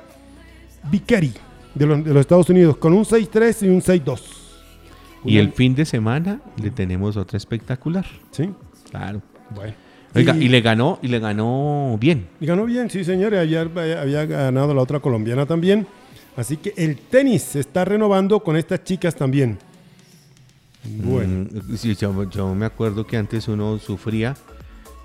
[0.92, 1.34] Vikeri
[1.74, 4.22] de los, de los Estados Unidos con un 6-3 y un 6-2.
[5.26, 8.06] Y el fin de semana le tenemos otra espectacular.
[8.32, 8.50] Sí.
[8.90, 9.22] Claro.
[9.54, 9.74] Bueno.
[10.16, 12.28] Oiga, y, le ganó, y le ganó bien.
[12.40, 13.36] Y ganó bien, sí, señor.
[13.36, 15.86] Ayer había ganado la otra colombiana también.
[16.40, 19.60] Así que el tenis se está renovando con estas chicas también.
[20.86, 21.50] Bueno.
[21.52, 22.14] Mm, sí, yo,
[22.56, 24.38] me acuerdo que antes uno sufría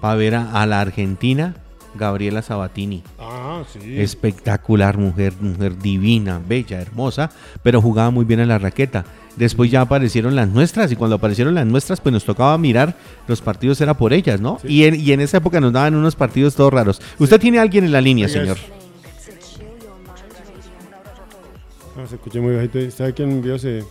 [0.01, 1.57] para ver a, la argentina
[1.97, 3.03] Gabriela Sabatini.
[3.18, 3.99] Ah, sí.
[4.01, 7.33] Espectacular mujer, mujer divina, bella, hermosa,
[7.64, 9.05] pero jugaba muy bien en la raqueta.
[9.35, 13.40] Después ya aparecieron las nuestras y cuando aparecieron las nuestras pues nos tocaba mirar los
[13.40, 14.61] partidos era por ellas, ¿no?
[14.62, 17.03] Y, en, y, en, esa época nos daban unos partidos todos raros.
[17.18, 18.57] ¿Usted tiene a alguien en la línea, señor?
[21.96, 22.78] No, se escuché muy bajito.
[22.90, 23.85] ¿Sabe quién envió ese?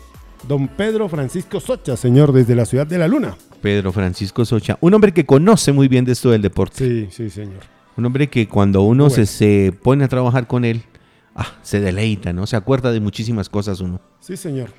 [0.48, 3.38] Don Pedro Francisco Socha, señor, desde la ciudad de la Luna.
[3.62, 6.78] Pedro Francisco Socha, un hombre que conoce muy bien de esto del deporte.
[6.78, 7.62] Sí, sí, señor.
[7.96, 10.84] Un hombre que cuando uno se, se pone a trabajar con él,
[11.36, 12.46] ah, se deleita, ¿no?
[12.46, 14.02] Se acuerda de muchísimas cosas uno.
[14.20, 14.70] Sí, señor.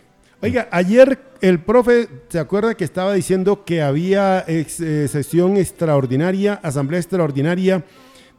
[0.43, 7.01] Oiga, ayer el profe se acuerda que estaba diciendo que había eh, sesión extraordinaria, asamblea
[7.01, 7.83] extraordinaria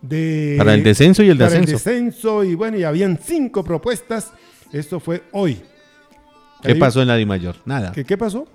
[0.03, 0.55] de...
[0.59, 1.71] Para el descenso y el para descenso.
[1.71, 4.31] el descenso y bueno, y habían cinco propuestas.
[4.71, 5.61] Esto fue hoy.
[6.61, 7.55] ¿Qué pasó en la Di Mayor?
[7.65, 7.91] Nada.
[7.91, 8.47] ¿Qué, qué pasó?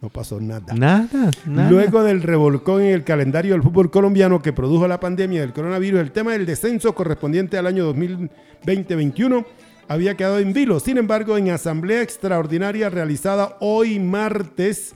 [0.00, 0.74] No pasó nada.
[0.74, 1.70] Nada, nada.
[1.70, 6.00] Luego del revolcón en el calendario del fútbol colombiano que produjo la pandemia del coronavirus,
[6.00, 9.44] el tema del descenso correspondiente al año 2020-21
[9.88, 10.78] había quedado en vilo.
[10.78, 14.94] Sin embargo, en asamblea extraordinaria realizada hoy martes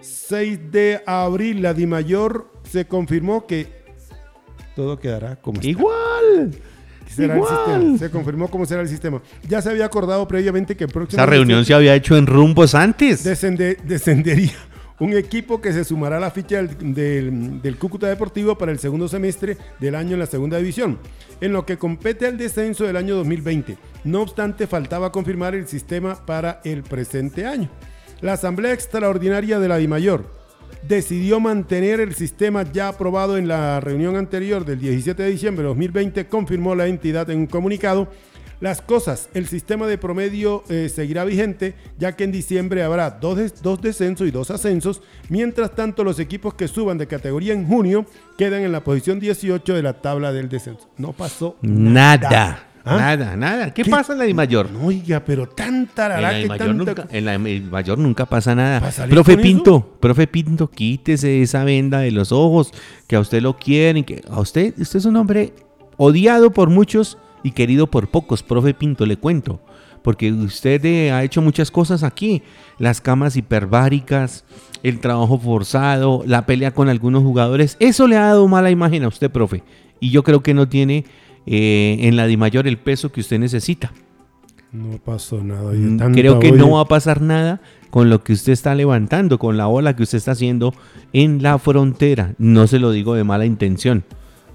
[0.00, 3.68] 6 de abril, la Mayor se confirmó que
[4.74, 5.82] todo quedará como está.
[7.18, 7.48] Igual.
[7.48, 7.98] Será el sistema.
[7.98, 9.22] Se confirmó cómo será el sistema.
[9.48, 11.22] Ya se había acordado previamente que el próximo...
[11.22, 13.24] Esa reunión se había hecho en rumbos antes.
[13.24, 14.52] descendería
[15.00, 19.08] un equipo que se sumará a la ficha del, del, Cúcuta Deportivo para el segundo
[19.08, 20.98] semestre del año en la segunda división,
[21.40, 23.76] en lo que compete al descenso del año 2020.
[24.04, 27.68] No obstante, faltaba confirmar el sistema para el presente año.
[28.20, 30.43] La Asamblea Extraordinaria de la DIMAYOR
[30.88, 35.68] decidió mantener el sistema ya aprobado en la reunión anterior del 17 de diciembre de
[35.68, 38.08] 2020, confirmó la entidad en un comunicado
[38.60, 43.60] las cosas, el sistema de promedio eh, seguirá vigente, ya que en diciembre habrá dos,
[43.62, 48.06] dos descensos y dos ascensos, mientras tanto los equipos que suban de categoría en junio
[48.38, 50.88] quedan en la posición 18 de la tabla del descenso.
[50.96, 52.30] No pasó nada.
[52.30, 52.73] Nada.
[52.84, 52.98] ¿Ah?
[52.98, 53.72] Nada, nada.
[53.72, 54.68] ¿Qué, pasa en la de mayor?
[54.82, 58.90] oiga, pero tanta en la mayor nunca, En la mayor nunca pasa nada.
[59.08, 62.72] Profe Pinto, profe Pinto, quítese esa venda de los ojos,
[63.06, 65.54] que a usted lo quieren, que a usted, usted es un hombre
[65.96, 69.60] odiado por muchos y querido por pocos, profe Pinto, le cuento,
[70.02, 72.42] porque usted eh, ha hecho muchas cosas aquí,
[72.78, 74.44] las camas hiperbáricas,
[74.82, 79.08] el trabajo forzado, la pelea con algunos jugadores, eso le ha dado mala imagen a
[79.08, 79.62] usted, profe,
[80.00, 81.06] y yo creo que no tiene
[81.46, 83.92] eh, en la Di Mayor el peso que usted necesita.
[84.72, 85.72] No pasó nada.
[85.72, 89.56] Mm, creo que no va a pasar nada con lo que usted está levantando, con
[89.56, 90.74] la ola que usted está haciendo
[91.12, 92.34] en la frontera.
[92.38, 94.04] No se lo digo de mala intención.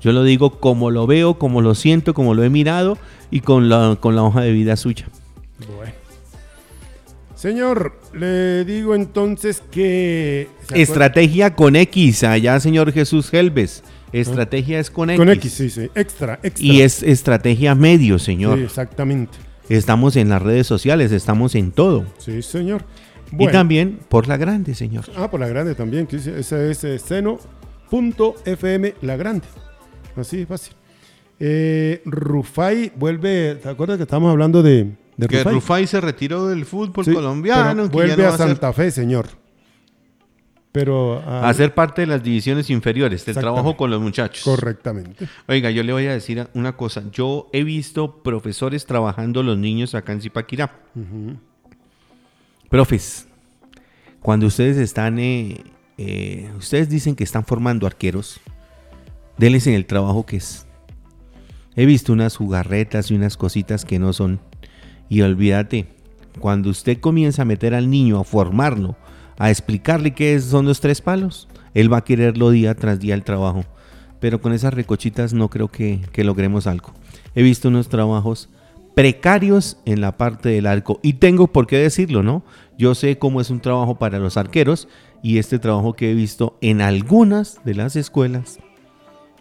[0.02, 2.98] Yo lo digo como lo veo, como lo siento, como lo he mirado
[3.32, 5.08] y con la, con la hoja de vida suya.
[5.76, 5.99] Bueno.
[7.40, 10.50] Señor, le digo entonces que...
[10.74, 13.82] Estrategia con X, allá señor Jesús Helves.
[14.12, 15.18] Estrategia es con X.
[15.18, 15.90] Con X, sí, sí.
[15.96, 16.66] Extra, extra.
[16.66, 18.58] Y es estrategia medio, señor.
[18.58, 19.38] Sí, exactamente.
[19.70, 22.06] Estamos en las redes sociales, estamos en todo.
[22.18, 22.84] Sí, señor.
[23.32, 25.06] Y también por la grande, señor.
[25.16, 26.10] Ah, por la grande también.
[26.12, 29.48] Ese es eh, seno.fm la grande.
[30.18, 30.74] Así fácil.
[31.40, 35.86] Eh, Rufai vuelve, ¿te acuerdas que estamos hablando de, de que Rufai?
[35.86, 37.90] se retiró del fútbol colombiano.
[37.90, 39.28] vuelve a Santa Fe, señor.
[40.72, 44.44] Pero a ser parte de las divisiones inferiores, del trabajo con los muchachos.
[44.44, 45.28] Correctamente.
[45.48, 47.04] Oiga, yo le voy a decir una cosa.
[47.12, 50.80] Yo he visto profesores trabajando los niños acá en Zipaquirá.
[52.70, 53.28] Profes,
[54.22, 55.64] cuando ustedes están, eh,
[55.98, 58.40] eh, ustedes dicen que están formando arqueros,
[59.38, 60.68] denles en el trabajo que es.
[61.76, 64.40] He visto unas jugarretas y unas cositas que no son.
[65.10, 65.88] Y olvídate,
[66.40, 68.96] cuando usted comienza a meter al niño, a formarlo,
[69.38, 73.24] a explicarle qué son los tres palos, él va a quererlo día tras día el
[73.24, 73.66] trabajo.
[74.20, 76.94] Pero con esas recochitas no creo que, que logremos algo.
[77.36, 78.50] He visto unos trabajos
[78.96, 81.00] precarios en la parte del arco.
[81.02, 82.44] Y tengo por qué decirlo, ¿no?
[82.78, 84.88] Yo sé cómo es un trabajo para los arqueros
[85.24, 88.60] y este trabajo que he visto en algunas de las escuelas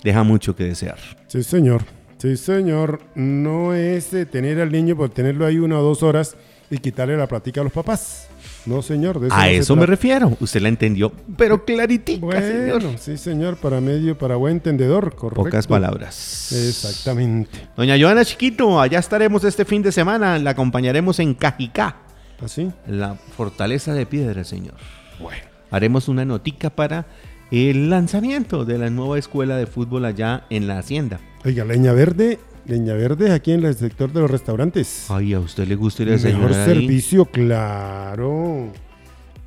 [0.04, 0.98] deja mucho que desear.
[1.26, 1.97] Sí, señor.
[2.18, 3.00] Sí, señor.
[3.14, 6.36] No es tener al niño por tenerlo ahí una o dos horas
[6.70, 8.28] y quitarle la platica a los papás.
[8.66, 9.20] No, señor.
[9.30, 10.36] a eso me refiero.
[10.40, 15.44] Usted la entendió, pero claritica, bueno, Sí, señor, para medio, para buen entendedor, correcto.
[15.44, 16.52] Pocas palabras.
[16.52, 17.68] Exactamente.
[17.76, 20.38] Doña Joana Chiquito, allá estaremos este fin de semana.
[20.38, 21.96] La acompañaremos en Cajicá.
[22.42, 22.70] ¿Así?
[22.70, 24.74] ¿Ah, la fortaleza de piedra, señor.
[25.18, 25.42] Bueno.
[25.70, 27.06] Haremos una notica para
[27.50, 31.20] el lanzamiento de la nueva escuela de fútbol allá en la hacienda.
[31.44, 35.10] Oiga, Leña Verde Leña Verde, aquí en el sector de los restaurantes.
[35.10, 38.70] Ay, ¿a usted le gusta ir a Mejor servicio, claro.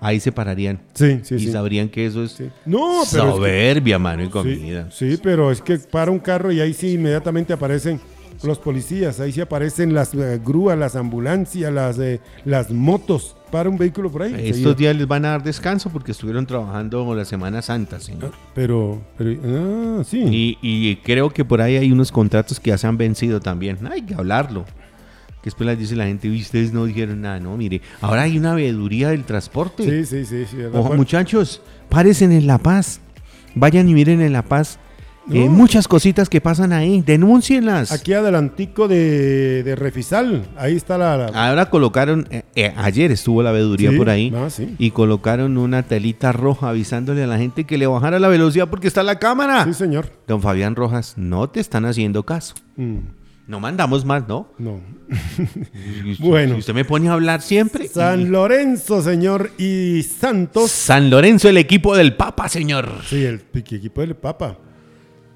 [0.00, 0.80] ahí se pararían.
[0.94, 4.88] Sí, sí, y sabrían que eso es no, pero soberbia, mano, y comida.
[4.90, 8.00] Sí, pero es que para un carro y ahí sí inmediatamente aparecen
[8.42, 13.68] los policías, ahí sí aparecen las eh, grúas, las ambulancias, las, eh, las motos para
[13.68, 14.34] un vehículo por ahí.
[14.38, 18.32] Estos días les van a dar descanso porque estuvieron trabajando la Semana Santa, señor.
[18.34, 20.22] Ah, pero, pero ah, sí.
[20.22, 23.78] Y, y, creo que por ahí hay unos contratos que ya se han vencido también.
[23.90, 24.64] Hay que hablarlo
[25.46, 29.10] después les dice la gente, ustedes no dijeron nada, no, mire, ahora hay una veeduría
[29.10, 29.84] del transporte.
[29.84, 30.44] Sí, sí, sí.
[30.44, 33.00] sí Ojo, muchachos, párense en La Paz,
[33.54, 34.80] vayan y miren en La Paz.
[35.32, 37.90] Eh, muchas cositas que pasan ahí, denúncienlas.
[37.90, 41.26] Aquí adelantico de, de Refisal, ahí está la...
[41.26, 46.30] Ahora colocaron, eh, eh, ayer estuvo la veeduría por ahí, ah, y colocaron una telita
[46.30, 49.64] roja avisándole a la gente que le bajara la velocidad porque está la cámara.
[49.64, 50.10] Sí, señor.
[50.28, 52.54] Don Fabián Rojas, no te están haciendo caso.
[52.76, 52.98] Mm.
[53.48, 54.48] No mandamos más, ¿no?
[54.58, 54.80] No.
[56.18, 56.56] bueno.
[56.56, 57.86] usted me pone a hablar siempre.
[57.86, 60.70] San Lorenzo, señor, y Santos.
[60.70, 63.02] San Lorenzo, el equipo del Papa, señor.
[63.06, 64.58] Sí, el equipo del Papa.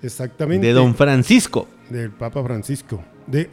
[0.02, 0.66] Exactamente.
[0.66, 1.68] De Don Francisco.
[1.88, 3.02] Del Papa Francisco.
[3.26, 3.50] De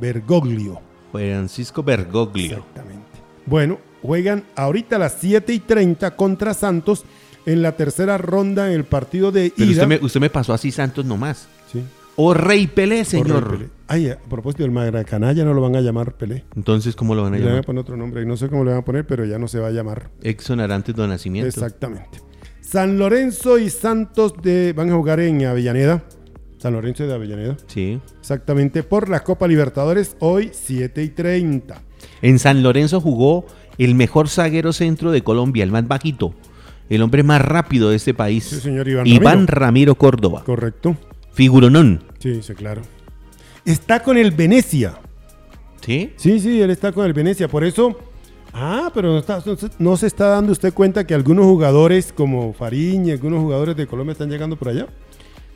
[0.00, 0.80] Bergoglio.
[1.12, 2.58] Francisco Bergoglio.
[2.58, 3.04] Exactamente.
[3.46, 7.04] Bueno, juegan ahorita a las 7 y 30 contra Santos
[7.46, 9.70] en la tercera ronda en el partido de ida.
[9.70, 11.48] Usted me, usted me pasó así Santos nomás.
[11.70, 11.82] Sí.
[12.16, 13.68] O Rey Pelé, señor.
[13.88, 16.44] Ay, a propósito del Magra Canalla no lo van a llamar Pelé.
[16.54, 17.48] Entonces, ¿cómo lo van a llamar?
[17.48, 18.24] Le van a poner otro nombre.
[18.24, 20.10] No sé cómo le van a poner, pero ya no se va a llamar.
[20.22, 21.48] Exonerantes de nacimiento.
[21.48, 22.20] Exactamente.
[22.74, 26.02] San Lorenzo y Santos de, van a jugar en Avellaneda.
[26.58, 27.56] San Lorenzo de Avellaneda.
[27.68, 28.00] Sí.
[28.18, 28.82] Exactamente.
[28.82, 31.80] Por la Copa Libertadores, hoy 7 y 30.
[32.20, 33.46] En San Lorenzo jugó
[33.78, 36.34] el mejor zaguero centro de Colombia, el más bajito.
[36.90, 38.42] El hombre más rápido de este país.
[38.42, 40.42] Sí, señor Iván, Iván Ramiro Córdoba.
[40.44, 40.96] Correcto.
[41.32, 42.02] Figuronón.
[42.18, 42.82] Sí, sí, claro.
[43.64, 44.98] Está con el Venecia.
[45.80, 46.12] ¿Sí?
[46.16, 47.46] Sí, sí, él está con el Venecia.
[47.46, 47.96] Por eso.
[48.54, 49.22] Ah, pero
[49.78, 54.12] no, se está dando usted cuenta que algunos jugadores como Fariña, algunos jugadores de Colombia
[54.12, 54.86] están llegando por allá.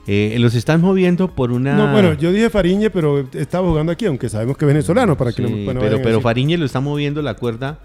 [0.09, 1.77] Eh, los están moviendo por una.
[1.77, 5.33] No, bueno, yo dije Fariñe, pero estaba jugando aquí, aunque sabemos que es venezolano, para
[5.33, 7.79] que Pero, pero Fariñe lo está moviendo la cuerda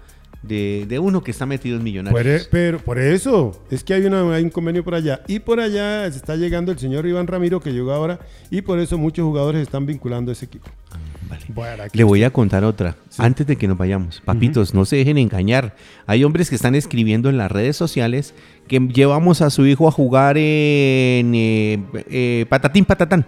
[0.48, 2.48] de, uno que está metido en millonarios.
[2.50, 5.22] pero por eso, es que hay, una, hay un convenio por allá.
[5.26, 8.78] Y por allá se está llegando el señor Iván Ramiro, que llegó ahora, y por
[8.78, 10.70] eso muchos jugadores están vinculando a ese equipo.
[11.92, 14.20] Le voy a contar otra, antes de que nos vayamos.
[14.24, 15.76] Papitos, no se dejen engañar.
[16.06, 18.34] Hay hombres que están escribiendo en las redes sociales
[18.68, 23.26] que llevamos a su hijo a jugar en eh, eh, Patatín Patatán.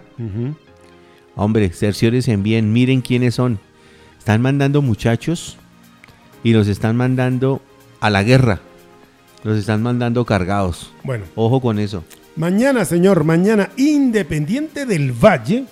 [1.35, 3.59] Hombre, cerciores en bien, miren quiénes son.
[4.17, 5.57] Están mandando muchachos
[6.43, 7.61] y los están mandando
[7.99, 8.59] a la guerra.
[9.43, 10.91] Los están mandando cargados.
[11.03, 11.25] Bueno.
[11.35, 12.03] Ojo con eso.
[12.35, 15.65] Mañana, señor, mañana, Independiente del Valle.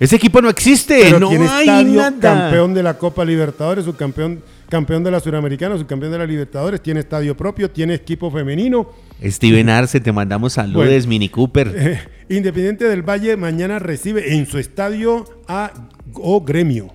[0.00, 5.04] Ese equipo no existe, no tiene hay estadio, campeón de la Copa Libertadores, subcampeón campeón
[5.04, 8.88] de la Suramericana, subcampeón de la Libertadores, tiene estadio propio, tiene equipo femenino.
[9.22, 11.74] Steven Arce, te mandamos saludos, Mini Cooper.
[11.76, 12.00] Eh,
[12.34, 15.72] Independiente del Valle mañana recibe en su estadio a
[16.14, 16.94] O Gremio.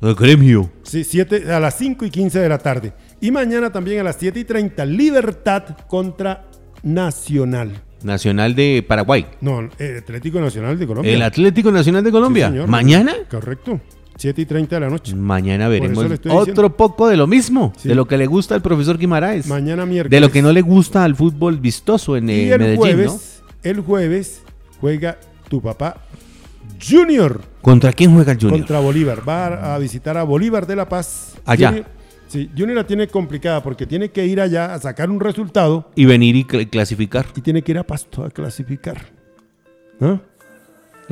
[0.00, 0.70] El gremio.
[0.82, 2.92] Sí, siete, a las 5 y 15 de la tarde.
[3.20, 6.44] Y mañana también a las 7 y 30, Libertad contra
[6.82, 7.80] Nacional.
[8.04, 9.26] Nacional de Paraguay.
[9.40, 11.12] No, el Atlético Nacional de Colombia.
[11.12, 12.50] El Atlético Nacional de Colombia.
[12.66, 13.14] ¿Mañana?
[13.30, 13.80] Correcto.
[14.16, 15.14] 7 y 30 de la noche.
[15.14, 19.46] Mañana veremos otro poco de lo mismo, de lo que le gusta al profesor Guimaraes.
[19.46, 20.10] Mañana miércoles.
[20.10, 24.42] De lo que no le gusta al fútbol vistoso en y el jueves, El jueves
[24.80, 25.96] juega tu papá
[26.86, 27.40] Junior.
[27.62, 28.58] ¿Contra quién juega el Junior?
[28.58, 29.28] Contra Bolívar.
[29.28, 31.34] Va a visitar a Bolívar de La Paz.
[31.44, 31.84] Allá.
[32.34, 35.90] Sí, Junior la tiene complicada porque tiene que ir allá a sacar un resultado.
[35.94, 37.26] Y venir y clasificar.
[37.36, 39.06] Y tiene que ir a Pasto a clasificar.
[40.00, 40.20] ¿No?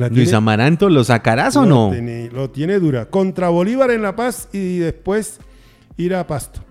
[0.09, 1.93] Luis Amaranto, ¿lo sacarás o no?
[2.31, 3.05] lo tiene dura.
[3.05, 5.39] Contra Bolívar en La Paz y después
[5.97, 6.61] ir a Pasto.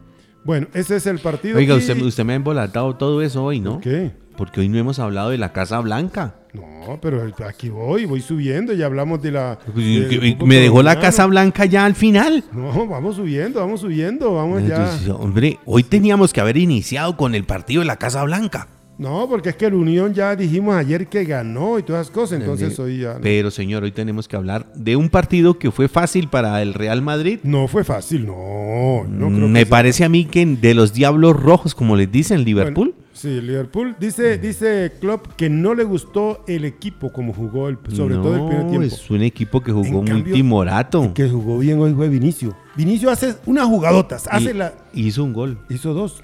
[0.44, 1.56] Bueno, ese es el partido.
[1.56, 3.80] Oiga, usted, usted me ha embolatado todo eso hoy, ¿no?
[3.80, 4.10] ¿Qué?
[4.36, 6.34] Porque hoy no hemos hablado de la Casa Blanca.
[6.52, 9.58] No, pero aquí voy, voy subiendo, ya hablamos de la...
[9.74, 12.44] Me dejó la Casa Blanca ya al final.
[12.52, 14.98] No, vamos subiendo, vamos subiendo, vamos ya.
[15.14, 18.68] hombre, hoy teníamos que haber iniciado con el partido de la Casa Blanca.
[19.02, 22.38] No, porque es que el Unión ya dijimos ayer que ganó y todas las cosas,
[22.38, 23.18] entonces hoy ya...
[23.20, 27.02] Pero señor, hoy tenemos que hablar de un partido que fue fácil para el Real
[27.02, 27.40] Madrid.
[27.42, 29.04] No fue fácil, no.
[29.08, 32.94] no creo Me parece a mí que de los Diablos Rojos, como les dicen, Liverpool...
[33.12, 38.14] Sí, Liverpool dice, dice Klopp que no le gustó el equipo como jugó, el, sobre
[38.14, 38.86] todo el primer tiempo.
[38.86, 41.12] Es un equipo que jugó muy timorato.
[41.12, 42.56] Que jugó bien hoy fue Vinicio.
[42.74, 44.72] Vinicio hace unas jugadotas, hace la.
[44.94, 45.58] Hizo un gol.
[45.68, 46.22] Hizo dos.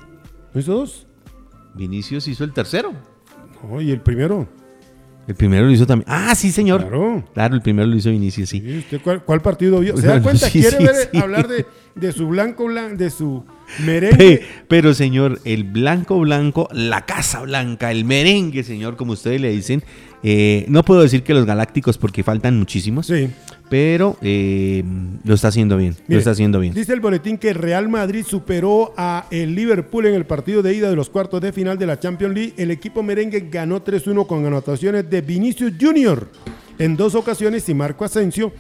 [0.55, 1.08] ¿No hizo dos?
[1.79, 2.93] Vinicius hizo el tercero.
[3.63, 4.47] No, y el primero.
[5.27, 6.07] El primero lo hizo también.
[6.11, 6.81] Ah, sí, señor.
[6.81, 7.25] Claro.
[7.35, 8.85] Claro, el primero lo hizo Vinicius, sí.
[9.25, 9.97] cuál, partido vio?
[9.97, 10.51] ¿Se da cuenta?
[10.51, 13.45] ¿Quiere ver, hablar de, de, su blanco, de su
[13.85, 14.43] merengue?
[14.69, 19.85] Pero, señor, el blanco blanco, la casa blanca, el merengue, señor, como ustedes le dicen,
[20.23, 23.07] eh, no puedo decir que los galácticos porque faltan muchísimos.
[23.07, 23.29] Sí.
[23.69, 24.83] Pero eh,
[25.25, 25.97] lo está haciendo bien.
[26.07, 26.75] lo está haciendo bien.
[26.75, 30.89] Dice el boletín que Real Madrid superó a el Liverpool en el partido de ida
[30.89, 32.55] de los cuartos de final de la Champions League.
[32.57, 36.29] El equipo merengue ganó 3-1 con anotaciones de Vinicius Junior
[36.79, 38.53] en dos ocasiones y Marco Asensio.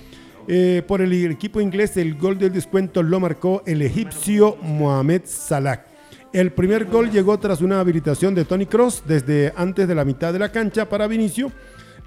[0.50, 5.84] Eh, por el equipo inglés, el gol del descuento lo marcó el egipcio Mohamed Salah.
[6.32, 10.32] El primer gol llegó tras una habilitación de Tony Cross desde antes de la mitad
[10.32, 11.50] de la cancha para Vinicio.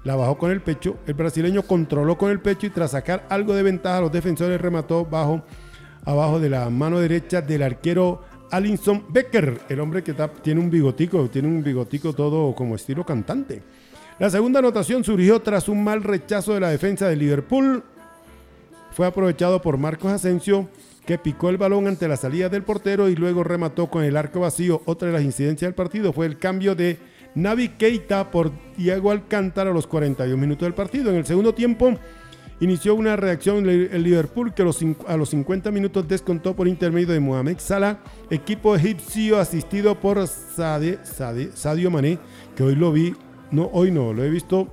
[0.04, 0.96] La bajó con el pecho.
[1.06, 5.04] El brasileño controló con el pecho y tras sacar algo de ventaja, los defensores remató
[5.04, 5.42] bajo,
[6.04, 11.28] abajo de la mano derecha del arquero Alinson Becker, el hombre que tiene un bigotico,
[11.30, 13.62] tiene un bigotico todo como estilo cantante.
[14.18, 17.82] La segunda anotación surgió tras un mal rechazo de la defensa de Liverpool.
[18.90, 20.68] Fue aprovechado por Marcos Asensio
[21.06, 24.40] que picó el balón ante la salida del portero y luego remató con el arco
[24.40, 24.82] vacío.
[24.84, 26.98] Otra de las incidencias del partido fue el cambio de
[27.34, 31.10] Navi Keita por Diego Alcántara a los 41 minutos del partido.
[31.10, 31.94] En el segundo tiempo
[32.60, 37.58] inició una reacción el Liverpool que a los 50 minutos descontó por intermedio de Mohamed
[37.58, 37.98] Salah,
[38.30, 42.18] equipo egipcio asistido por Sadio Mané,
[42.54, 43.14] que hoy lo vi,
[43.50, 44.68] no, hoy no, lo he visto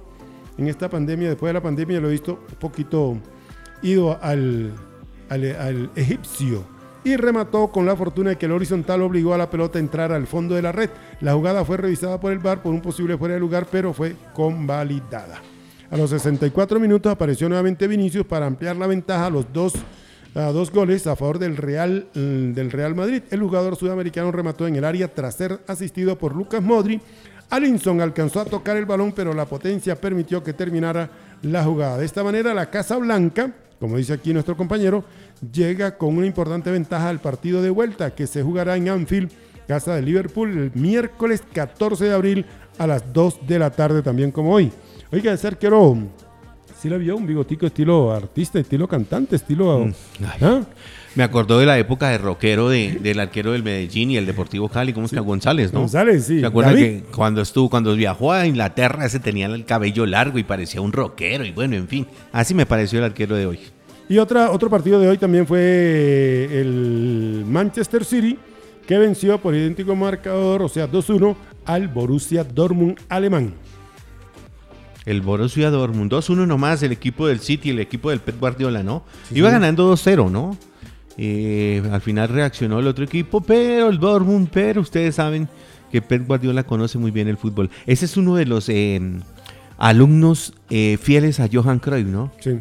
[0.57, 3.17] en esta pandemia, después de la pandemia lo he visto un poquito
[3.81, 4.73] ido al
[5.29, 6.65] al, egipcio
[7.03, 10.11] y remató con la fortuna de que el horizontal obligó a la pelota a entrar
[10.11, 10.89] al fondo de la red.
[11.21, 14.15] La jugada fue revisada por el VAR por un posible fuera de lugar, pero fue
[14.33, 15.41] convalidada.
[15.91, 19.73] A los 64 minutos apareció nuevamente Vinicius para ampliar la ventaja a los dos,
[20.33, 23.23] dos goles a favor del Real, mm, del Real Madrid.
[23.31, 27.01] El jugador sudamericano remató en el área tras ser asistido por Lucas Modri.
[27.49, 31.09] Alinson alcanzó a tocar el balón, pero la potencia permitió que terminara
[31.41, 31.97] la jugada.
[31.97, 35.03] De esta manera, la Casa Blanca como dice aquí nuestro compañero,
[35.53, 39.31] llega con una importante ventaja al partido de vuelta que se jugará en Anfield,
[39.67, 42.45] casa de Liverpool, el miércoles 14 de abril
[42.77, 44.71] a las 2 de la tarde también como hoy.
[45.11, 45.97] Oiga, ser quiero
[46.81, 49.85] sí le vio un bigotico estilo artista, estilo cantante, estilo...
[49.85, 49.93] Mm,
[50.41, 50.61] ¿ah?
[51.15, 54.93] Me acordó de la época de rockero del arquero del Medellín y el Deportivo Cali,
[54.93, 55.79] ¿cómo es que González, no?
[55.81, 56.39] González, sí.
[56.39, 60.43] ¿Se acuerda que cuando estuvo, cuando viajó a Inglaterra, ese tenía el cabello largo y
[60.43, 63.59] parecía un rockero y bueno, en fin, así me pareció el arquero de hoy.
[64.07, 68.37] Y otra, otro partido de hoy también fue el Manchester City,
[68.87, 73.53] que venció por idéntico marcador, o sea, 2-1 al Borussia Dortmund alemán.
[75.09, 79.03] El Borussia Dortmund, 2-1 nomás, el equipo del City, el equipo del Pep Guardiola, ¿no?
[79.31, 80.55] Iba ganando 2-0, ¿no?
[81.17, 85.49] Eh, al final reaccionó el otro equipo, pero el Dortmund, pero ustedes saben
[85.91, 87.71] que Pep Guardiola conoce muy bien el fútbol.
[87.87, 89.01] Ese es uno de los eh,
[89.79, 92.31] alumnos eh, fieles a Johan Cruyff, ¿no?
[92.39, 92.59] Sí.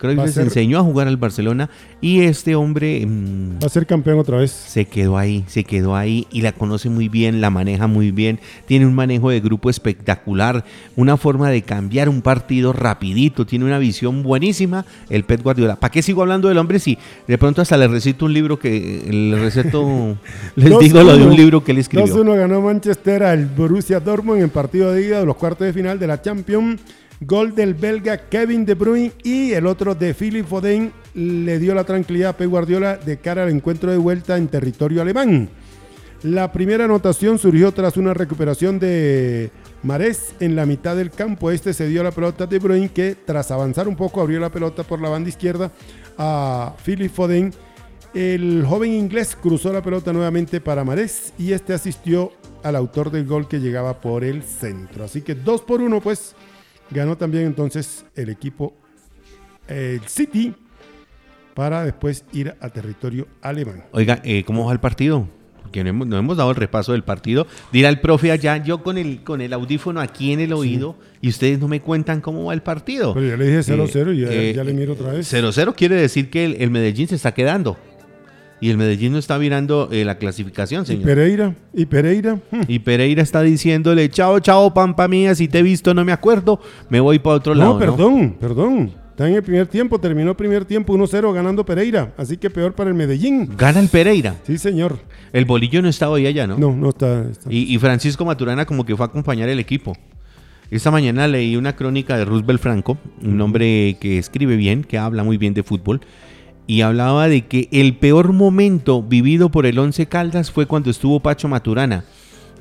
[0.00, 1.68] Cruyff les enseñó a jugar al Barcelona
[2.00, 3.04] y este hombre...
[3.06, 4.50] Mm, Va a ser campeón otra vez.
[4.50, 8.40] Se quedó ahí, se quedó ahí y la conoce muy bien, la maneja muy bien,
[8.66, 10.64] tiene un manejo de grupo espectacular,
[10.96, 15.76] una forma de cambiar un partido rapidito, tiene una visión buenísima el Pep Guardiola.
[15.76, 16.96] ¿Para qué sigo hablando del hombre si
[17.28, 20.16] de pronto hasta le recito un libro que le receto,
[20.56, 22.06] les digo lo de un libro que él escribió?
[22.06, 25.98] 2-1 ganó Manchester al Borussia Dortmund en partido de ida de los cuartos de final
[25.98, 26.80] de la Champions
[27.22, 31.84] Gol del belga Kevin De Bruyne y el otro de Philip Foden le dio la
[31.84, 35.50] tranquilidad a Pep Guardiola de cara al encuentro de vuelta en territorio alemán.
[36.22, 39.50] La primera anotación surgió tras una recuperación de
[39.82, 41.50] Marés en la mitad del campo.
[41.50, 44.82] Este se dio la pelota de Bruyne que tras avanzar un poco abrió la pelota
[44.82, 45.70] por la banda izquierda
[46.16, 47.52] a Philip Foden.
[48.14, 53.26] El joven inglés cruzó la pelota nuevamente para Marés y este asistió al autor del
[53.26, 55.04] gol que llegaba por el centro.
[55.04, 56.34] Así que dos por uno pues
[56.90, 58.74] Ganó también entonces el equipo
[59.68, 60.54] el City
[61.54, 63.84] para después ir a territorio alemán.
[63.92, 65.28] Oiga, eh, ¿cómo va el partido?
[65.70, 67.46] porque no hemos, dado el repaso del partido.
[67.72, 71.28] Dirá el profe allá, yo con el, con el audífono aquí en el oído, y
[71.28, 73.14] ustedes no me cuentan cómo va el partido.
[73.14, 75.32] Pero ya le dije 0-0 y eh, ya, le miro otra vez.
[75.32, 77.78] 0-0 quiere decir que el, Medellín se está quedando.
[78.60, 81.02] Y el Medellín no está mirando eh, la clasificación, señor.
[81.02, 81.54] ¿Y Pereira?
[81.72, 82.38] ¿Y Pereira?
[82.68, 86.60] Y Pereira está diciéndole, chao, chao, pampa mía, si te he visto no me acuerdo,
[86.88, 87.74] me voy para otro lado.
[87.74, 88.92] No, perdón, perdón.
[89.20, 92.74] Está en el primer tiempo, terminó el primer tiempo 1-0 ganando Pereira, así que peor
[92.74, 93.50] para el Medellín.
[93.54, 94.36] ¿Gana el Pereira?
[94.46, 94.98] Sí, señor.
[95.32, 96.56] El bolillo no estaba ahí allá, ¿no?
[96.56, 97.26] No, no está.
[97.50, 99.94] Y, Francisco Maturana como que fue a acompañar el equipo.
[100.70, 105.22] Esta mañana leí una crónica de Roosevelt Franco, un hombre que escribe bien, que habla
[105.22, 106.00] muy bien de fútbol,
[106.70, 111.18] y hablaba de que el peor momento vivido por el Once Caldas fue cuando estuvo
[111.18, 112.04] Pacho Maturana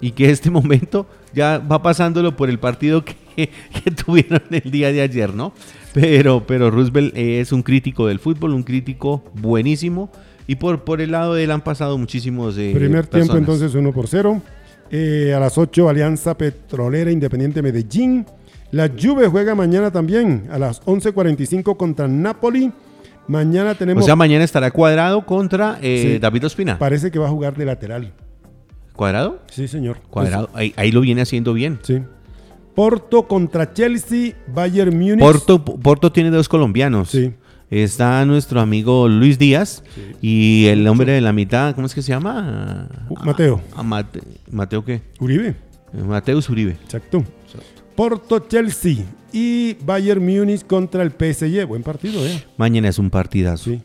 [0.01, 4.91] y que este momento ya va pasándolo por el partido que, que tuvieron el día
[4.91, 5.53] de ayer, ¿no?
[5.93, 10.09] Pero, pero Roosevelt es un crítico del fútbol, un crítico buenísimo.
[10.47, 12.57] Y por, por el lado de él han pasado muchísimos.
[12.57, 14.41] Eh, Primer tiempo entonces 1 por 0.
[14.89, 18.25] Eh, a las 8 Alianza Petrolera Independiente Medellín.
[18.71, 22.71] La Juve juega mañana también a las 11.45 contra Napoli.
[23.29, 24.03] Mañana tenemos...
[24.03, 26.79] O sea, mañana estará cuadrado contra eh, David Ospina.
[26.79, 28.11] Parece que va a jugar de lateral.
[28.95, 29.39] ¿Cuadrado?
[29.51, 29.99] Sí, señor.
[30.09, 30.49] Cuadrado.
[30.55, 31.77] Ahí, ahí, lo viene haciendo bien.
[31.83, 32.01] Sí.
[32.73, 35.19] Porto contra Chelsea, Bayern Múnich.
[35.19, 37.11] Porto, Porto tiene dos colombianos.
[37.11, 37.31] Sí.
[37.69, 39.83] Está nuestro amigo Luis Díaz
[40.23, 42.89] y el hombre de la mitad, ¿cómo es que se llama?
[43.09, 43.61] Uh, Mateo.
[43.75, 43.83] Ah,
[44.51, 45.03] ¿Mateo qué?
[45.19, 45.49] Uribe.
[45.49, 46.71] Eh, Mateus Uribe.
[46.83, 47.23] Exacto.
[47.95, 51.65] Porto Chelsea y Bayern Múnich contra el PSG.
[51.65, 52.43] Buen partido, ¿eh?
[52.57, 53.71] Mañana es un partidazo.
[53.71, 53.81] Sí.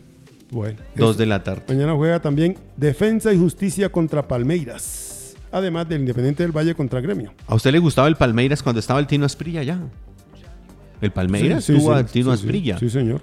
[0.50, 0.78] Bueno.
[0.94, 1.62] Dos de la tarde.
[1.68, 5.14] Mañana juega también Defensa y Justicia contra Palmeiras
[5.54, 7.32] además del Independiente del Valle contra Gremio.
[7.46, 9.80] ¿A usted le gustaba el Palmeiras cuando estaba el Tino Asprilla ya?
[11.00, 12.76] ¿El Palmeiras estuvo el Tino Asprilla?
[12.78, 13.20] Sí, señor.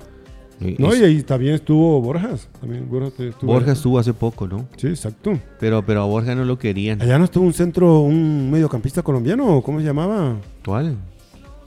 [0.77, 2.47] no, y ahí también estuvo Borjas.
[2.61, 4.65] También Borjas estuvo, Borjas estuvo hace poco, ¿no?
[4.77, 5.37] Sí, exacto.
[5.59, 7.01] Pero, pero a Borja no lo querían.
[7.01, 10.37] Allá no estuvo un centro, un mediocampista colombiano, ¿cómo se llamaba?
[10.63, 10.97] ¿Cuál?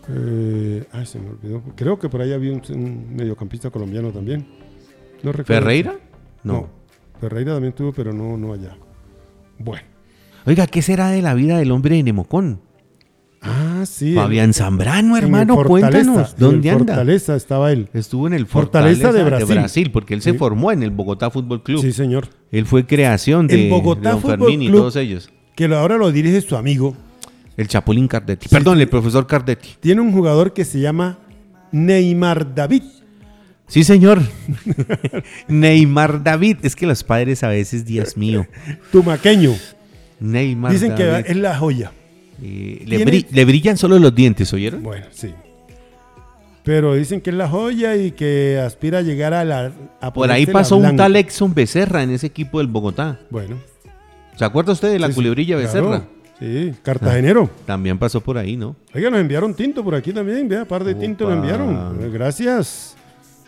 [0.09, 1.63] Eh, ay, se me olvidó.
[1.77, 4.47] Creo que por ahí había un, mediocampista colombiano también.
[5.23, 5.97] No ¿Ferreira?
[6.43, 6.53] No.
[6.53, 6.69] no.
[7.21, 8.77] Ferreira también estuvo, pero no, no allá.
[9.59, 9.87] Bueno.
[10.47, 12.61] Oiga, ¿qué será de la vida del hombre de Nemocón?
[13.41, 14.15] Ah, sí.
[14.15, 17.89] Fabián Zambrano, hermano, cuéntanos, ¿dónde en Fortaleza estaba él.
[17.93, 19.91] Estuvo en el Fortaleza, de, Brasil.
[19.91, 21.83] porque él se formó en el Bogotá Fútbol Club.
[21.83, 22.29] Sí, señor.
[22.51, 25.31] Él fue creación de, el Bogotá Don Fermín y todos ellos.
[25.55, 26.97] Que ahora lo dirige su amigo.
[27.57, 28.49] El Chapulín Cardetti.
[28.49, 29.71] Perdón, el profesor Cardetti.
[29.81, 31.19] Tiene un jugador que se llama
[31.73, 32.83] Neymar David.
[33.67, 34.21] Sí, señor.
[35.49, 36.59] Neymar David.
[36.63, 38.47] Es que los padres a veces, Dios mío.
[38.93, 39.55] Tumaqueño.
[40.21, 40.73] Neymar.
[40.73, 41.93] Dicen que es la joya.
[42.41, 44.83] le, brillan solo los dientes, ¿oyeron?
[44.83, 45.33] Bueno, sí.
[46.65, 49.73] Pero dicen que es la joya y que aspira a llegar a la.
[50.15, 53.21] Por ahí pasó un tal Exxon Becerra en ese equipo del Bogotá.
[53.31, 53.57] Bueno.
[54.37, 56.05] ¿Se acuerda usted de la culebrilla Becerra?
[56.45, 57.49] Sí, cartagenero.
[57.65, 58.77] También pasó por ahí, ¿no?
[58.95, 62.13] Oiga, nos enviaron tinto por aquí también, vea, par de tinto nos enviaron.
[62.13, 62.97] Gracias.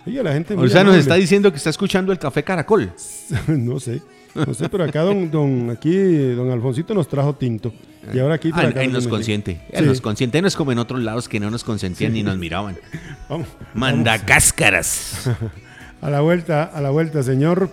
[0.07, 0.55] Oiga, la gente.
[0.55, 2.90] O sea, nos está diciendo que está escuchando el café Caracol.
[3.49, 4.01] no sé.
[4.34, 5.94] No sé, pero acá don, don, aquí
[6.34, 7.72] don Alfonsito nos trajo tinto.
[8.14, 9.61] Y ahora aquí ah, Él nos consiente.
[9.72, 10.40] Él nos consiente.
[10.40, 12.78] No es como en otros lados que no nos consentían ni nos miraban.
[13.28, 15.28] Vamos, Manda cáscaras.
[16.01, 17.70] a la vuelta, a la vuelta, señor.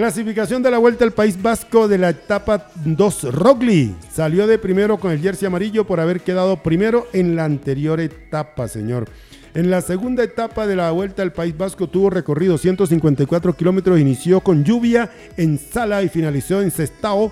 [0.00, 3.34] Clasificación de la vuelta al País Vasco de la etapa 2.
[3.34, 8.00] Rogli salió de primero con el jersey amarillo por haber quedado primero en la anterior
[8.00, 9.10] etapa, señor.
[9.52, 14.40] En la segunda etapa de la Vuelta al País Vasco tuvo recorrido 154 kilómetros, inició
[14.40, 17.30] con lluvia en Sala y finalizó en Sestao.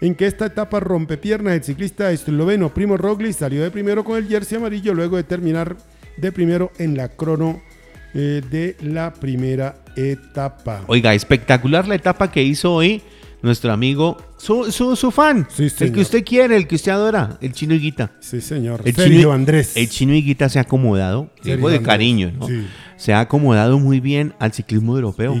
[0.00, 4.16] En que esta etapa rompe piernas el ciclista esloveno Primo Roglic salió de primero con
[4.16, 5.76] el jersey amarillo luego de terminar
[6.16, 7.60] de primero en la crono
[8.14, 10.84] eh, de la primera etapa.
[10.86, 13.02] Oiga, espectacular la etapa que hizo hoy
[13.42, 17.74] nuestro amigo, su, su, fan, el que usted quiere, el que usted adora, el chino
[17.74, 18.12] Higuita.
[18.20, 18.82] Sí, señor.
[18.84, 19.76] El chino, Andrés.
[19.76, 22.46] El chino Higuita se ha acomodado, digo de cariño, ¿no?
[22.96, 25.40] Se ha acomodado muy bien al ciclismo europeo.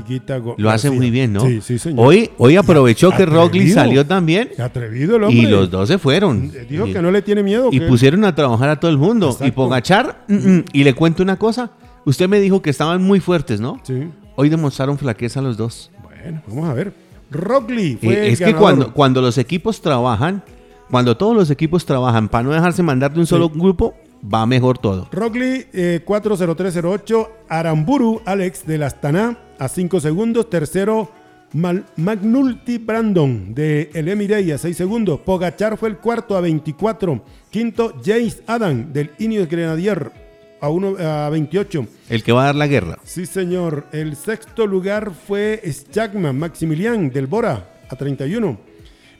[0.58, 1.40] Lo hace muy bien, ¿no?
[1.40, 2.06] Sí, sí, señor.
[2.06, 4.50] Hoy, hoy aprovechó que Roglic salió también.
[4.58, 5.42] Atrevido el hombre.
[5.42, 6.52] Y los dos se fueron.
[6.68, 7.70] Dijo que no le tiene miedo.
[7.72, 9.36] Y pusieron a trabajar a todo el mundo.
[9.40, 11.72] Y Pogachar, mm, mm, y le cuento una cosa.
[12.04, 13.80] Usted me dijo que estaban muy fuertes, ¿no?
[13.82, 14.08] Sí.
[14.40, 15.90] Hoy demostraron flaqueza los dos.
[16.00, 16.92] Bueno, vamos a ver.
[17.28, 20.44] Rockley fue eh, Es que cuando, cuando los equipos trabajan,
[20.88, 24.78] cuando todos los equipos trabajan para no dejarse mandar de un solo grupo, va mejor
[24.78, 25.08] todo.
[25.10, 31.10] Rockley eh, 40308, Aramburu Alex de la Astana a 5 segundos, tercero
[31.52, 37.92] Magnulti Brandon de El Emirei a 6 segundos, Pogachar fue el cuarto a 24, quinto
[38.04, 40.27] James Adam del Ineos Grenadier
[40.60, 41.86] a, uno, a 28.
[42.08, 42.98] El que va a dar la guerra.
[43.04, 43.86] Sí, señor.
[43.92, 48.58] El sexto lugar fue Stagman Maximilian del Bora a 31.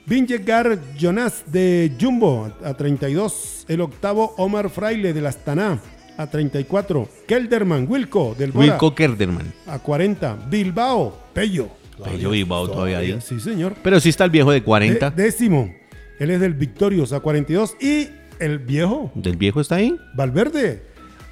[0.05, 3.65] Vingegaard Jonas de Jumbo a 32.
[3.67, 5.79] El octavo Omar Fraile del Astana
[6.17, 7.07] a 34.
[7.27, 8.67] Kelderman Wilco del Bora.
[8.67, 9.53] Wilco Kelderman.
[9.67, 10.47] A 40.
[10.49, 11.69] Bilbao Pello.
[12.03, 13.19] Pello Bilbao todavía, ahí.
[13.21, 13.75] Sí, señor.
[13.83, 15.11] Pero sí está el viejo de 40.
[15.11, 15.73] décimo.
[16.19, 17.75] Él es del Victorious a 42.
[17.79, 18.09] Y
[18.39, 19.11] el viejo.
[19.15, 19.95] ¿Del viejo está ahí?
[20.15, 20.88] Valverde.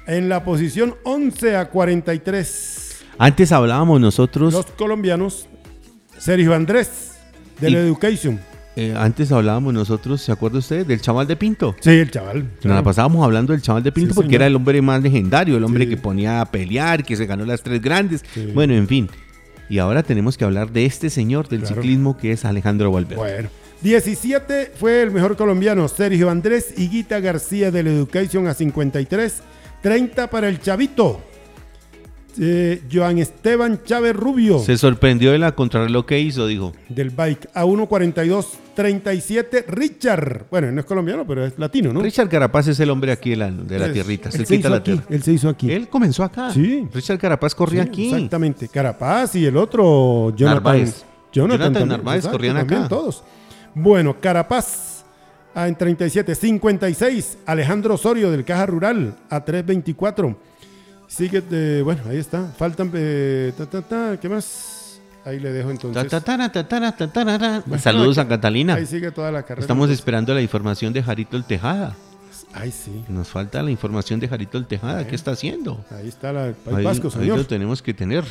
[0.08, 3.04] En la posición 11 a 43.
[3.18, 4.54] Antes hablábamos nosotros.
[4.54, 5.46] Los colombianos.
[6.16, 7.18] Sergio Andrés,
[7.60, 8.40] del Education.
[8.74, 10.86] Eh, antes hablábamos nosotros, ¿se acuerda usted?
[10.86, 11.76] Del chaval de Pinto.
[11.80, 12.50] Sí, el chaval.
[12.64, 15.86] Nos pasábamos hablando del chaval de Pinto porque era el hombre más legendario, el hombre
[15.86, 18.24] que ponía a pelear, que se ganó las tres grandes.
[18.54, 19.10] Bueno, en fin.
[19.68, 23.16] Y ahora tenemos que hablar de este señor del ciclismo que es Alejandro Valverde.
[23.16, 23.50] Bueno.
[23.82, 29.42] 17 fue el mejor colombiano, Sergio Andrés Higuita García del Education a 53.
[29.82, 31.20] 30 para el Chavito,
[32.40, 34.58] eh, Joan Esteban Chávez Rubio.
[34.60, 36.72] Se sorprendió de la contrarreloj que hizo, dijo.
[36.88, 39.64] Del bike a 1.42.37.
[39.66, 40.46] Richard.
[40.50, 42.00] Bueno, no es colombiano, pero es latino, ¿no?
[42.00, 44.28] Richard Carapaz es el hombre aquí de la, de la tierrita.
[44.32, 45.72] Él se, hizo aquí, él se hizo aquí.
[45.72, 46.52] Él comenzó acá.
[46.52, 46.86] Sí.
[46.92, 48.06] Richard Carapaz corría aquí.
[48.06, 48.68] Exactamente.
[48.68, 50.64] Carapaz y el otro, Jonathan.
[50.64, 51.04] Narváez.
[51.32, 52.88] Jonathan, Narváez corrían acá.
[52.88, 53.24] todos.
[53.74, 54.87] Bueno, Carapaz
[55.54, 56.34] en 37.
[56.34, 57.38] 56.
[57.46, 60.36] Alejandro Osorio del Caja Rural a 3.24.
[61.06, 62.46] Sigue, de, bueno, ahí está.
[62.56, 63.52] Faltan, eh,
[64.20, 65.00] ¿qué más?
[65.24, 66.10] Ahí le dejo entonces.
[67.80, 68.74] Saludos a Catalina.
[68.74, 69.62] Ahí sigue toda la carrera.
[69.62, 71.94] Estamos esperando la información de Jarito el Tejada.
[72.52, 73.04] Ay, sí.
[73.08, 75.06] Nos falta la información de Jarito el Tejada.
[75.06, 75.84] ¿Qué está haciendo?
[75.90, 77.32] Ahí está la, el Pasco, señor.
[77.32, 78.24] Ahí lo tenemos que tener.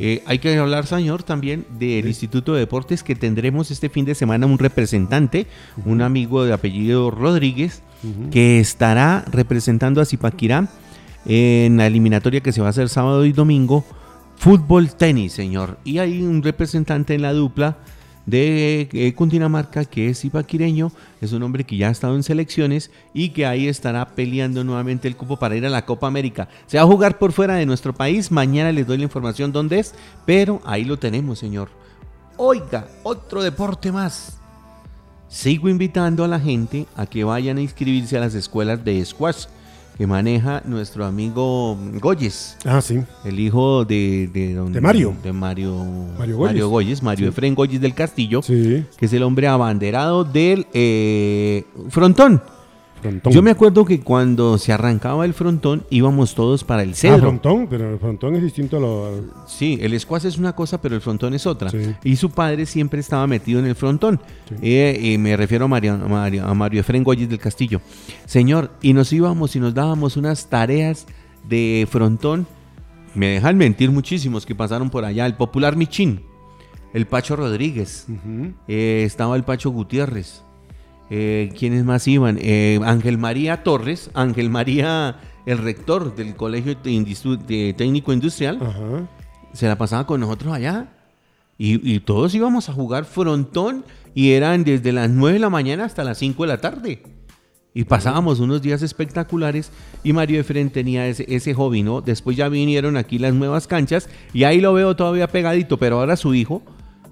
[0.00, 4.14] Eh, hay que hablar, señor, también del Instituto de Deportes que tendremos este fin de
[4.14, 5.46] semana un representante,
[5.84, 7.82] un amigo de apellido Rodríguez,
[8.30, 10.68] que estará representando a Zipaquirá
[11.26, 13.84] en la eliminatoria que se va a hacer sábado y domingo,
[14.36, 15.78] fútbol tenis, señor.
[15.84, 17.78] Y hay un representante en la dupla
[18.26, 22.90] de eh, Cundinamarca que es ipaquireño, es un hombre que ya ha estado en selecciones
[23.12, 26.48] y que ahí estará peleando nuevamente el cupo para ir a la Copa América.
[26.66, 29.78] Se va a jugar por fuera de nuestro país, mañana les doy la información dónde
[29.78, 29.94] es,
[30.24, 31.68] pero ahí lo tenemos, señor.
[32.36, 34.38] Oiga, otro deporte más.
[35.28, 39.46] Sigo invitando a la gente a que vayan a inscribirse a las escuelas de squash
[39.96, 42.56] que maneja nuestro amigo Goyes.
[42.64, 43.00] Ah, sí.
[43.24, 45.14] El hijo de, de, Mario.
[45.22, 45.84] De Mario,
[46.18, 50.66] Mario Goyes, Mario, Goyes, Mario Efren Goyes del Castillo, que es el hombre abanderado del
[50.72, 52.42] eh, frontón.
[53.30, 57.16] Yo me acuerdo que cuando se arrancaba el frontón íbamos todos para el ah, cedro.
[57.16, 59.24] Ah, frontón, pero el frontón es distinto a lo...
[59.46, 61.70] Sí, el squash es una cosa, pero el frontón es otra.
[62.02, 64.20] Y su padre siempre estaba metido en el frontón.
[64.62, 67.80] Eh, y me refiero a Mario, Mario, a Mario Efren Goyes del Castillo.
[68.26, 71.06] Señor, y nos íbamos y nos dábamos unas tareas
[71.48, 72.46] de frontón.
[73.14, 75.26] Me dejan mentir muchísimos que pasaron por allá.
[75.26, 76.22] El popular Michín,
[76.92, 78.06] el Pacho Rodríguez,
[78.68, 80.43] eh, estaba el Pacho Gutiérrez.
[81.16, 82.38] Eh, ¿Quiénes más iban?
[82.40, 88.58] Eh, Ángel María Torres, Ángel María, el rector del Colegio Técnico Industrial,
[89.52, 90.88] se la pasaba con nosotros allá.
[91.56, 96.02] Y, todos íbamos a jugar frontón y eran desde las 9 de la mañana hasta
[96.02, 97.04] las 5 de la tarde.
[97.74, 99.70] Y pasábamos unos días espectaculares
[100.02, 102.00] y Mario Efren tenía ese, ese hobby, ¿no?
[102.00, 106.16] Después ya vinieron aquí las nuevas canchas y ahí lo veo todavía pegadito, pero ahora
[106.16, 106.64] su hijo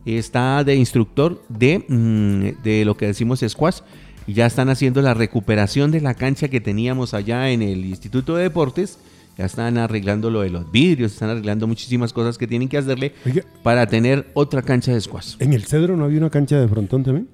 [0.06, 3.80] está de instructor de, mm, de lo que decimos squash.
[4.26, 8.36] Y ya están haciendo la recuperación de la cancha que teníamos allá en el Instituto
[8.36, 8.98] de Deportes.
[9.38, 13.14] Ya están arreglando lo de los vidrios, están arreglando muchísimas cosas que tienen que hacerle
[13.62, 15.36] para tener otra cancha de squash.
[15.38, 17.28] ¿En el Cedro no había una cancha de frontón también?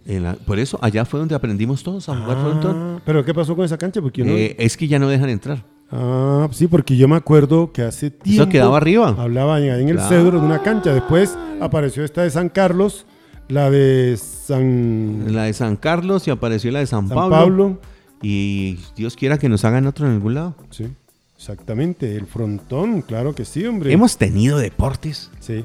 [0.46, 3.02] por eso, allá fue donde aprendimos todos a jugar ah, frontón.
[3.04, 4.00] ¿Pero qué pasó con esa cancha?
[4.00, 5.64] Porque eh, es que ya no dejan entrar.
[5.90, 8.42] Ah, sí, porque yo me acuerdo que hace tiempo.
[8.42, 9.14] Eso quedaba arriba.
[9.18, 10.92] Hablaban en el cedro de una cancha.
[10.92, 13.06] Después apareció esta de San Carlos,
[13.48, 15.34] la de San.
[15.34, 17.80] La de San Carlos y apareció la de San, San Pablo.
[18.20, 20.56] Y Dios quiera que nos hagan otro en algún lado.
[20.70, 20.88] Sí,
[21.36, 22.16] exactamente.
[22.16, 23.92] El frontón, claro que sí, hombre.
[23.92, 25.30] Hemos tenido deportes.
[25.40, 25.64] Sí.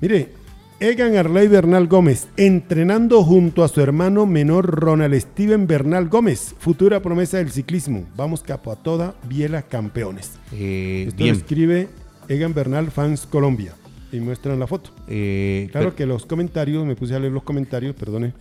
[0.00, 0.32] Mire,
[0.80, 7.00] Egan Arley Bernal Gómez, entrenando junto a su hermano menor Ronald Steven Bernal Gómez, futura
[7.00, 8.04] promesa del ciclismo.
[8.16, 10.32] Vamos capo a toda, Biela campeones.
[10.52, 11.88] Eh, Esto escribe
[12.28, 13.74] Egan Bernal Fans Colombia
[14.10, 14.90] y muestran la foto.
[15.06, 18.34] Eh, claro que los comentarios, me puse a leer los comentarios, perdone,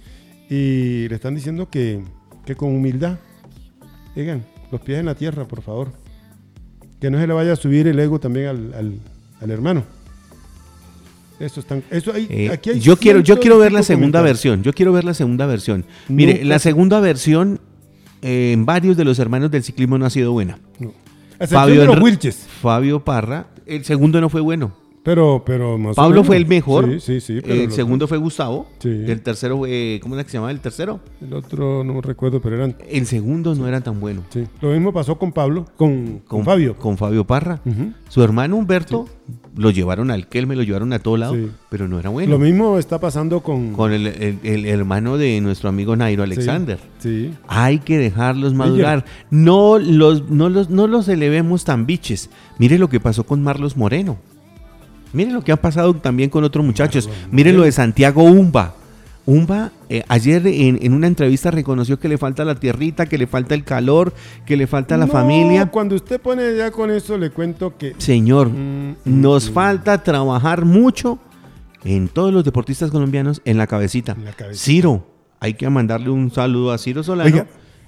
[0.50, 2.02] y le están diciendo que,
[2.46, 3.20] que con humildad,
[4.16, 5.92] Egan, los pies en la tierra, por favor.
[7.00, 9.00] Que no se le vaya a subir el ego también al,
[9.40, 9.84] al hermano.
[11.90, 14.64] Eso eh, yo quiero, yo quiero ver la segunda versión.
[14.64, 15.86] Yo quiero ver la segunda versión.
[16.08, 17.60] Mire, la segunda versión
[18.22, 20.60] eh, en varios de los hermanos del ciclismo no ha sido buena.
[21.48, 21.86] Fabio,
[22.62, 24.81] Fabio Parra, el segundo no fue bueno.
[25.04, 27.02] Pero, pero Pablo fue el mejor.
[27.02, 27.52] Sí, sí, sí.
[27.52, 28.68] el segundo fue Gustavo.
[28.84, 30.00] El tercero fue.
[30.02, 31.00] ¿Cómo era que se llamaba el tercero?
[31.22, 32.76] El otro no recuerdo, pero eran.
[32.88, 34.24] El segundo no era tan bueno.
[34.30, 34.46] Sí.
[34.62, 36.76] Lo mismo pasó con Pablo, con, con, Fabio.
[36.78, 37.62] Con Fabio Parra.
[38.10, 39.08] Su hermano Humberto
[39.56, 41.36] lo llevaron al Kelme, lo llevaron a todo lado,
[41.70, 42.32] pero no era bueno.
[42.32, 43.74] Lo mismo está pasando con.
[43.74, 46.78] Con el, el, hermano de nuestro amigo Nairo Alexander.
[47.00, 47.34] Sí.
[47.48, 49.06] Hay que dejarlos madurar.
[49.32, 52.30] No los, no, los, no los elevemos tan biches.
[52.60, 54.20] Mire lo que pasó con Marlos Moreno.
[55.14, 57.10] Miren lo que ha pasado también con otros muchachos.
[57.32, 58.76] Miren lo de Santiago Umba.
[59.26, 63.54] Umba eh, ayer en, una entrevista reconoció que le falta la tierrita, que le falta
[63.54, 64.14] el calor,
[64.46, 65.68] que le falta la familia.
[65.68, 67.94] Cuando usted pone ya con eso, le cuento que...
[67.98, 69.54] Señor, mm, mm, nos mm.
[69.54, 71.20] falta trabajar mucho
[71.84, 74.16] en todos los deportistas colombianos en la cabecita.
[74.54, 75.06] Ciro,
[75.40, 77.46] hay que mandarle un saludo a Ciro Solano.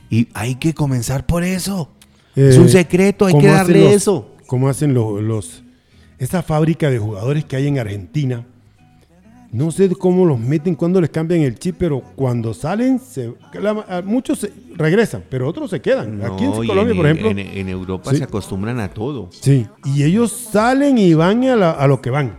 [0.10, 1.90] y hay que comenzar por eso.
[2.36, 4.30] es un eh, secreto, hay que darle eso.
[4.46, 5.64] ¿Cómo hacen los
[6.18, 8.46] esa fábrica de jugadores que hay en Argentina,
[9.54, 13.00] no sé cómo los meten, cuando les cambian el chip, pero cuando salen,
[14.04, 16.24] muchos regresan, pero otros se quedan.
[16.24, 17.30] Aquí en Colombia, por ejemplo.
[17.30, 19.30] En, Europa se acostumbran a todo.
[19.32, 22.36] Sí, y ellos salen y van a, lo que van.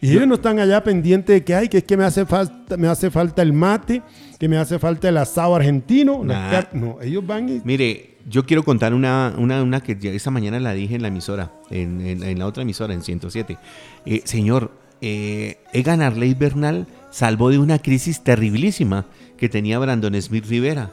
[0.00, 2.76] Y ellos no están allá pendientes de que hay, que es que me hace falta,
[2.76, 4.02] me hace falta el mate,
[4.40, 6.24] que me hace falta el asado argentino.
[6.72, 7.62] No, ellos van y.
[7.64, 11.50] Mire, yo quiero contar una, una, una que esta mañana la dije en la emisora,
[11.70, 13.58] en, la otra emisora, en 107.
[14.06, 19.06] Eh, señor, eh, Egan Arley Bernal salvó de una crisis terribilísima
[19.36, 20.90] que tenía Brandon Smith Rivera.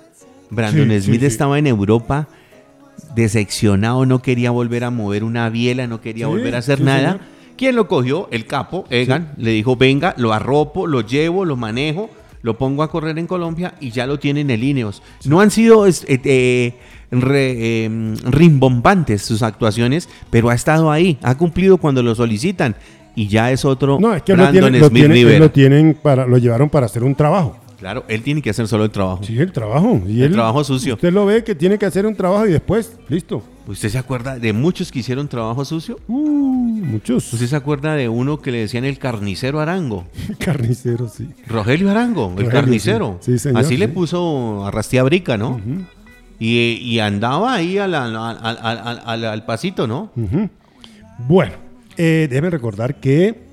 [0.49, 2.27] Brandon Smith estaba en Europa
[3.15, 7.19] decepcionado, no quería volver a mover una biela, no quería volver a hacer nada.
[7.55, 8.29] ¿Quién lo cogió?
[8.31, 12.09] El capo, Egan, le dijo, venga, lo arropo, lo llevo, lo manejo,
[12.41, 15.01] lo pongo a correr en Colombia y ya lo tienen en Ineos.
[15.25, 15.85] No han sido...
[15.87, 16.73] Eh,
[17.11, 22.75] Em, rimbombantes sus actuaciones, pero ha estado ahí, ha cumplido cuando lo solicitan
[23.15, 27.15] y ya es otro no, es que lo, tienen, para, lo llevaron para hacer un
[27.15, 27.57] trabajo.
[27.79, 29.23] Claro, él tiene que hacer solo el trabajo.
[29.23, 29.99] Sí, el trabajo.
[30.07, 30.95] Y el trabajo sucio.
[30.95, 33.41] Usted lo ve que tiene que hacer un trabajo y después, listo.
[33.69, 35.99] ¿Usted se acuerda de muchos que hicieron trabajo sucio?
[36.07, 37.31] Uh, muchos.
[37.31, 40.07] ¿Usted se acuerda de uno que le decían el carnicero Arango?
[40.39, 41.29] carnicero, sí.
[41.45, 43.19] Rogelio Arango, el carnicero.
[43.21, 43.37] Sí.
[43.37, 45.61] señor, Así le puso a Rastía Brica, ¿no?
[46.39, 50.09] Y, andaba ahí al, pasito, ¿no?
[51.27, 51.53] Bueno,
[51.95, 53.48] eh, deben recordar que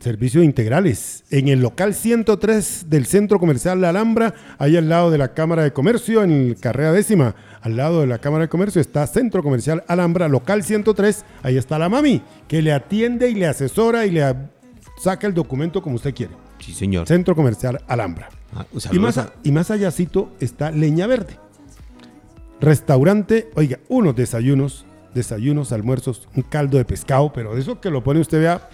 [0.00, 5.18] servicios integrales en el local 103 del Centro Comercial La Alhambra, ahí al lado de
[5.18, 8.80] la Cámara de Comercio, en el carrera décima, al lado de la Cámara de Comercio
[8.80, 13.46] está Centro Comercial Alhambra, local 103, ahí está la mami, que le atiende y le
[13.46, 14.34] asesora y le
[14.98, 16.32] saca el documento como usted quiere.
[16.58, 17.06] Sí, señor.
[17.06, 18.30] Centro Comercial Alhambra.
[18.54, 21.38] Ah, y, más, y más allácito está Leña Verde
[22.60, 24.84] Restaurante, oiga, unos desayunos,
[25.14, 28.68] desayunos, almuerzos, un caldo de pescado, pero de eso que lo pone usted vea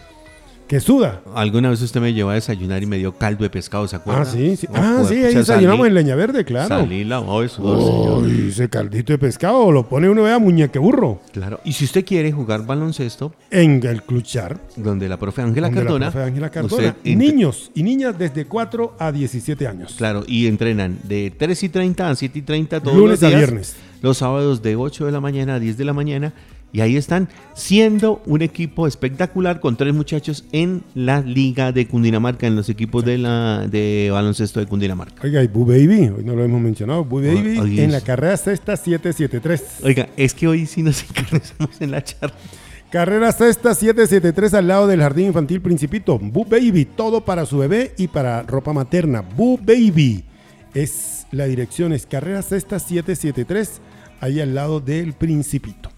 [0.66, 1.22] que suda.
[1.34, 4.22] Alguna vez usted me llevó a desayunar y me dio caldo de pescado, ¿se acuerda?
[4.22, 4.66] Ah, sí, sí.
[4.74, 6.68] ah, sí, ahí desayunamos en Leña Verde, claro.
[6.68, 11.20] Salí la eso, ese caldito de pescado lo pone uno, vea, muñeque burro.
[11.32, 13.32] Claro, y si usted quiere jugar baloncesto.
[13.50, 14.58] En el Cluchar.
[14.76, 16.06] Donde la profe Ángela Cardona.
[16.06, 16.96] La profe Ángela Cardona.
[17.04, 19.94] Niños y niñas desde 4 a 17 años.
[19.96, 23.32] Claro, y entrenan de 3 y 30 a 7 y 30 todos Lunes los días.
[23.32, 23.76] a viernes.
[24.02, 26.32] Los sábados de 8 de la mañana a 10 de la mañana
[26.72, 32.46] y ahí están siendo un equipo espectacular con tres muchachos en la liga de Cundinamarca,
[32.46, 35.22] en los equipos de la de baloncesto de Cundinamarca.
[35.24, 38.76] Oiga, y Boo Baby, hoy no lo hemos mencionado, Boo Baby en la carrera sexta
[38.76, 39.84] 773.
[39.84, 42.36] Oiga, es que hoy sí nos encarnamos en la charla.
[42.90, 46.18] Carrera sexta 773 al lado del Jardín Infantil Principito.
[46.18, 49.22] Boo Baby, todo para su bebé y para ropa materna.
[49.22, 50.24] Boo Baby.
[50.72, 53.80] Es la dirección, es carrera sexta 773,
[54.20, 55.95] ahí al lado del Principito.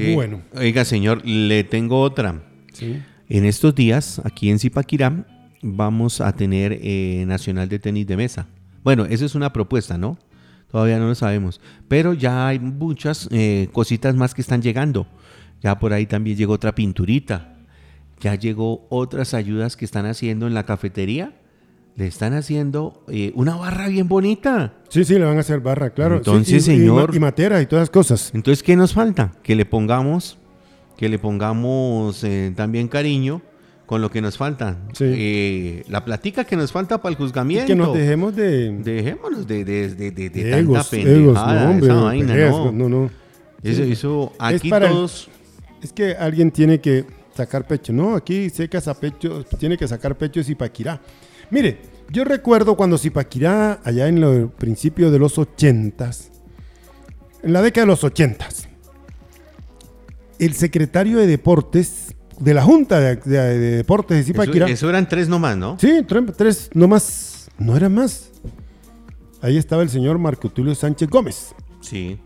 [0.00, 0.42] Eh, bueno.
[0.54, 2.42] Oiga, señor, le tengo otra.
[3.28, 5.26] En estos días, aquí en Zipaquirá,
[5.62, 8.46] vamos a tener eh, Nacional de Tenis de Mesa.
[8.82, 10.18] Bueno, esa es una propuesta, ¿no?
[10.70, 11.60] Todavía no lo sabemos.
[11.88, 15.06] Pero ya hay muchas eh, cositas más que están llegando.
[15.60, 17.56] Ya por ahí también llegó otra pinturita.
[18.20, 21.34] Ya llegó otras ayudas que están haciendo en la cafetería
[21.96, 24.74] le están haciendo eh, una barra bien bonita.
[24.88, 26.16] Sí, sí, le van a hacer barra, claro.
[26.16, 27.14] Entonces, señor.
[27.14, 28.30] Y, matera y todas las cosas.
[28.34, 29.32] Entonces, ¿qué nos falta?
[29.42, 30.38] Que le pongamos,
[30.96, 33.42] que le pongamos eh, también cariño
[33.86, 34.78] con lo que nos falta.
[34.92, 35.04] Sí.
[35.04, 37.66] Eh, la platica que nos falta para el juzgamiento.
[37.66, 38.70] que nos dejemos de.
[38.70, 42.72] Dejémonos de, de, de, de, de tanta pendejada, no, hombre, esa vaina, no.
[42.72, 43.10] no, no.
[43.62, 45.28] Eso, eso aquí todos.
[45.82, 47.92] es que alguien tiene que sacar pecho.
[47.92, 51.00] No, aquí secas a pecho, tiene que sacar pecho y paquirá.
[51.50, 51.78] Mire,
[52.10, 56.30] yo recuerdo cuando Zipaquirá, allá en el principio de los ochentas,
[57.42, 58.68] en la década de los ochentas,
[60.38, 63.16] el secretario de Deportes de la Junta de,
[63.76, 64.66] Deportes de Zipaquirá.
[64.66, 65.76] Eso, eran tres nomás, ¿no?
[65.78, 67.48] Sí, tres, tres nomás.
[67.58, 68.30] No eran más.
[69.42, 71.54] Ahí estaba el señor Marco Tulio Sánchez Gómez.
[71.80, 72.18] Sí.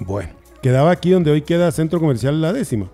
[0.00, 0.30] Bueno,
[0.62, 2.90] quedaba aquí donde hoy queda Centro Comercial La Décima.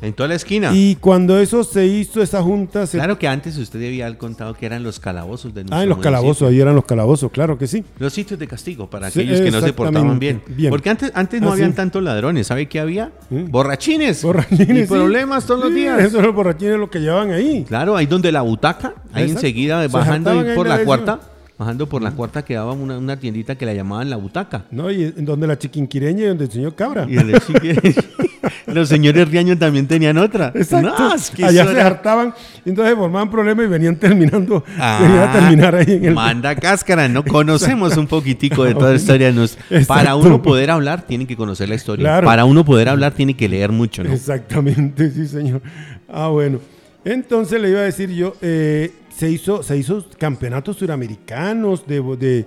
[0.00, 0.70] En toda la esquina.
[0.72, 2.86] Y cuando eso se hizo, esa junta...
[2.86, 2.98] Se...
[2.98, 6.48] Claro que antes usted había contado que eran los calabozos de Ah, en los calabozos,
[6.48, 7.84] ahí eran los calabozos, claro que sí.
[7.98, 10.42] Los sitios de castigo para aquellos que no se portaban bien.
[10.70, 13.12] Porque antes, antes no ah, habían tantos ladrones, ¿sabe qué había?
[13.30, 14.22] Borrachines.
[14.22, 14.84] Borrachines.
[14.84, 16.00] Y problemas todos los días.
[16.00, 17.64] Eso los borrachines lo que llevaban ahí.
[17.66, 21.20] Claro, ahí donde la butaca, ahí enseguida bajando por la cuarta
[21.58, 24.66] bajando por la cuarta quedaba una, una, tiendita que la llamaban La Butaca.
[24.70, 27.04] No, y donde la chiquinquireña y donde el señor Cabra.
[27.08, 27.16] Y
[28.72, 30.52] Los señores Riaño también tenían otra.
[30.54, 31.12] Exacto.
[31.44, 36.14] Allá se hartaban, entonces formaban problemas y venían terminando, ah, a terminar ahí en el...
[36.14, 39.32] Manda cáscara, no conocemos un poquitico de toda la historia.
[39.32, 42.20] Nos, para uno poder hablar, tiene que conocer la historia.
[42.22, 44.12] Para uno poder hablar, tiene que leer mucho, ¿no?
[44.12, 45.62] Exactamente, sí, señor.
[46.08, 46.60] Ah, bueno.
[47.04, 52.46] Entonces le iba a decir yo, eh, se hizo, se hizo campeonatos suramericanos, de,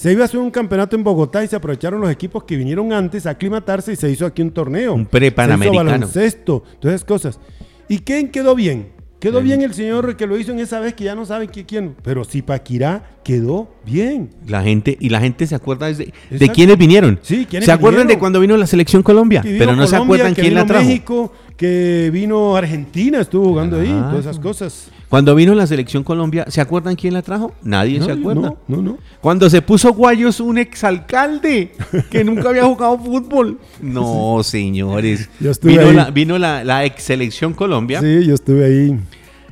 [0.00, 2.90] se iba a hacer un campeonato en Bogotá y se aprovecharon los equipos que vinieron
[2.90, 4.94] antes a aclimatarse y se hizo aquí un torneo.
[4.94, 5.90] Un pre-panamericano.
[5.90, 7.38] Baloncesto, todas esas cosas.
[7.86, 8.92] ¿Y quién quedó bien?
[9.20, 11.94] Quedó bien el señor que lo hizo en esa vez que ya no saben quién,
[12.02, 14.30] pero Zipaquirá quedó bien.
[14.46, 17.18] La gente y la gente se acuerda de, de quiénes vinieron.
[17.20, 20.54] Sí, ¿quiénes Se acuerdan de cuando vino la selección Colombia, pero no se acuerdan quién
[20.54, 20.82] la trajo.
[20.82, 24.90] México, que vino Argentina, estuvo jugando ahí, todas esas cosas.
[25.10, 27.52] Cuando vino la selección Colombia, ¿se acuerdan quién la trajo?
[27.62, 28.54] Nadie se acuerda.
[28.66, 28.98] No, no, no.
[29.20, 31.72] Cuando se puso Guayos un exalcalde
[32.10, 33.58] que nunca había jugado fútbol.
[33.82, 35.28] No, señores.
[35.62, 38.00] vino, La, vino la, ex selección Colombia.
[38.00, 38.98] Sí, yo estuve ahí.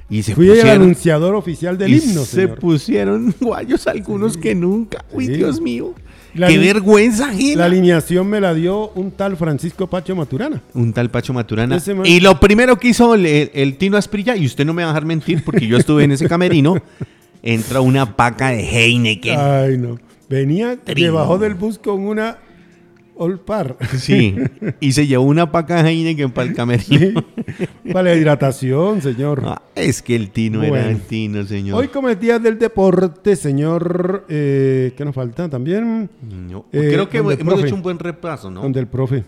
[0.08, 2.24] Y se Fui el anunciador oficial del himno.
[2.24, 5.04] Se pusieron guayos algunos que nunca.
[5.12, 5.92] Uy, Dios mío.
[6.34, 10.62] ¡Qué vergüenza, La alineación me la dio un tal Francisco Pacho Maturana.
[10.74, 11.78] Un tal Pacho Maturana.
[12.04, 15.06] Y lo primero que hizo el, Tino Asprilla, y usted no me va a dejar
[15.06, 16.76] mentir porque yo estuve en ese camerino,
[17.42, 19.38] entra una paca de Heineken.
[19.38, 19.98] Ay, no.
[20.28, 22.38] Venía debajo del bus con una
[23.18, 23.76] Olpar.
[23.96, 24.36] Sí,
[24.80, 27.24] y se llevó una paca Heineken para el camerino.
[27.92, 29.42] para la hidratación, señor.
[29.44, 31.78] Ah, es que el Tino era el Tino, señor.
[31.78, 36.08] Hoy como día del deporte, señor, eh, ¿qué nos falta también?
[36.72, 38.62] Eh, creo que hemos hecho un buen repaso, ¿no?
[38.62, 39.24] Donde el profe.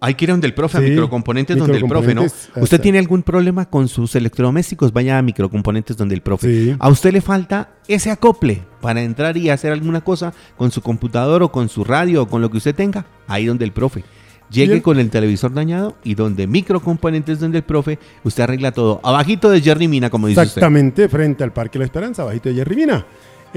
[0.00, 2.24] Hay que ir donde el profe, a microcomponentes donde el profe, ¿no?
[2.56, 4.92] ¿Usted tiene algún problema con sus electrodomésticos?
[4.92, 6.76] Vaya a microcomponentes donde el profe.
[6.78, 11.42] A usted le falta ese acople para entrar y hacer alguna cosa con su computador
[11.42, 13.06] o con su radio o con lo que usted tenga.
[13.26, 14.04] Ahí donde el profe.
[14.50, 19.00] Llegue con el televisor dañado y donde microcomponentes donde el profe, usted arregla todo.
[19.02, 22.76] Abajito de Jerry Mina, como dice Exactamente, frente al Parque La Esperanza, abajito de Jerry
[22.76, 23.04] Mina.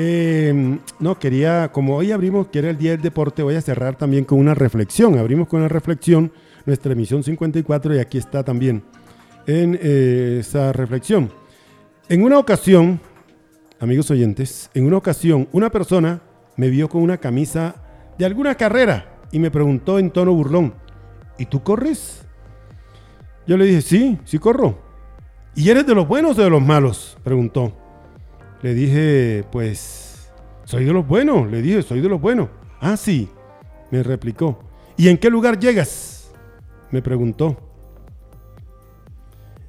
[0.01, 3.97] Eh, no, quería, como hoy abrimos, que era el Día del Deporte, voy a cerrar
[3.97, 5.19] también con una reflexión.
[5.19, 6.31] Abrimos con una reflexión
[6.65, 8.81] nuestra emisión 54 y aquí está también
[9.45, 11.29] en eh, esa reflexión.
[12.07, 13.01] En una ocasión,
[13.81, 16.21] amigos oyentes, en una ocasión una persona
[16.55, 17.75] me vio con una camisa
[18.17, 20.75] de alguna carrera y me preguntó en tono burlón,
[21.37, 22.25] ¿y tú corres?
[23.45, 24.79] Yo le dije, sí, sí corro.
[25.55, 27.17] ¿Y eres de los buenos o de los malos?
[27.21, 27.78] Preguntó.
[28.61, 30.31] Le dije, pues,
[30.65, 31.49] soy de los buenos.
[31.49, 32.49] Le dije, soy de los buenos.
[32.79, 33.29] Ah, sí,
[33.91, 34.59] me replicó.
[34.97, 36.31] ¿Y en qué lugar llegas?
[36.91, 37.57] Me preguntó.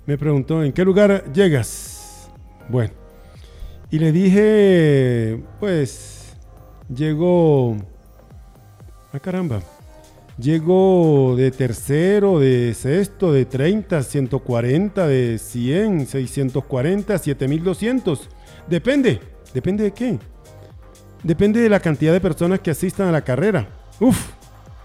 [0.07, 2.31] Me preguntó, ¿en qué lugar llegas?
[2.69, 2.93] Bueno,
[3.91, 6.37] y le dije, pues,
[6.93, 7.77] llegó...
[9.13, 9.61] Ah, caramba.
[10.39, 18.29] Llego de tercero, de sexto, de 30, 140, de 100, 640, 7200.
[18.71, 19.21] Depende.
[19.53, 20.19] ¿Depende de qué?
[21.23, 23.69] Depende de la cantidad de personas que asistan a la carrera.
[23.99, 24.31] Uf,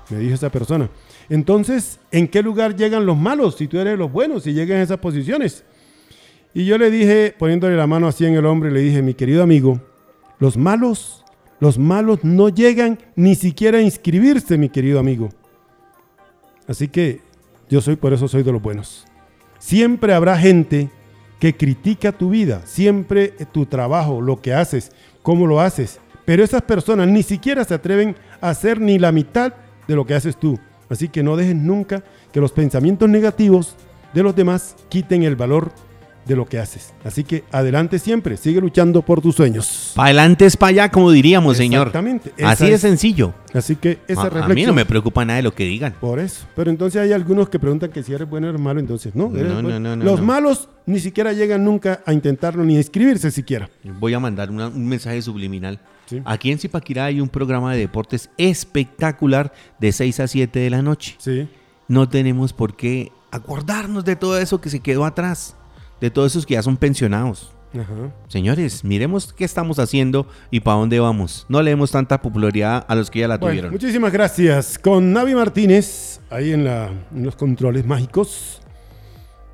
[0.10, 0.90] me dijo esa persona.
[1.30, 4.82] Entonces, ¿en qué lugar llegan los malos si tú eres los buenos y llegan a
[4.82, 5.64] esas posiciones?
[6.54, 9.44] Y yo le dije, poniéndole la mano así en el hombre, le dije, mi querido
[9.44, 9.80] amigo,
[10.40, 11.24] los malos,
[11.60, 15.30] los malos no llegan ni siquiera a inscribirse, mi querido amigo.
[16.68, 17.22] Así que
[17.70, 19.06] yo soy, por eso soy de los buenos.
[19.60, 20.90] Siempre habrá gente
[21.46, 24.92] que critica tu vida, siempre tu trabajo, lo que haces,
[25.22, 26.00] cómo lo haces.
[26.26, 29.54] Pero esas personas ni siquiera se atreven a hacer ni la mitad
[29.88, 30.58] de lo que haces tú.
[30.90, 33.76] Así que no dejes nunca que los pensamientos negativos
[34.16, 35.72] de los demás quiten el valor
[36.26, 36.94] de lo que haces.
[37.04, 39.92] Así que adelante siempre, sigue luchando por tus sueños.
[39.96, 41.88] Para adelante es para allá, como diríamos, señor.
[41.88, 42.34] Exactamente.
[42.44, 43.34] Así de sencillo.
[43.54, 44.52] Así que esa a, reflexión.
[44.52, 45.94] A mí no me preocupa nada de lo que digan.
[46.00, 46.46] Por eso.
[46.56, 49.30] Pero entonces hay algunos que preguntan que si eres bueno o eres malo, entonces no.
[49.30, 53.70] no, no, no Los malos ni siquiera llegan nunca a intentarlo ni a inscribirse siquiera.
[54.00, 55.80] Voy a mandar un mensaje subliminal.
[56.24, 60.82] Aquí en Zipaquirá hay un programa de deportes espectacular de 6 a 7 de la
[60.82, 61.16] noche.
[61.18, 61.48] Sí.
[61.88, 65.56] No tenemos por qué acordarnos de todo eso que se quedó atrás,
[66.02, 67.52] de todos esos que ya son pensionados.
[68.28, 71.46] Señores, miremos qué estamos haciendo y para dónde vamos.
[71.50, 73.72] No le demos tanta popularidad a los que ya la tuvieron.
[73.72, 74.80] Muchísimas gracias.
[74.80, 78.62] Con Navi Martínez, ahí en, la, en los controles mágicos.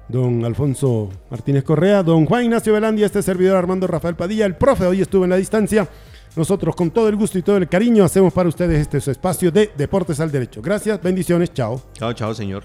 [0.08, 4.86] Don Alfonso Martínez Correa, don Juan Ignacio Velandia, este servidor Armando Rafael Padilla, el profe
[4.86, 5.88] hoy estuvo en la distancia.
[6.36, 9.72] Nosotros con todo el gusto y todo el cariño hacemos para ustedes este espacio de
[9.78, 10.62] Deportes al Derecho.
[10.62, 11.82] Gracias, bendiciones, chao.
[11.94, 12.64] Chao, chao, señor.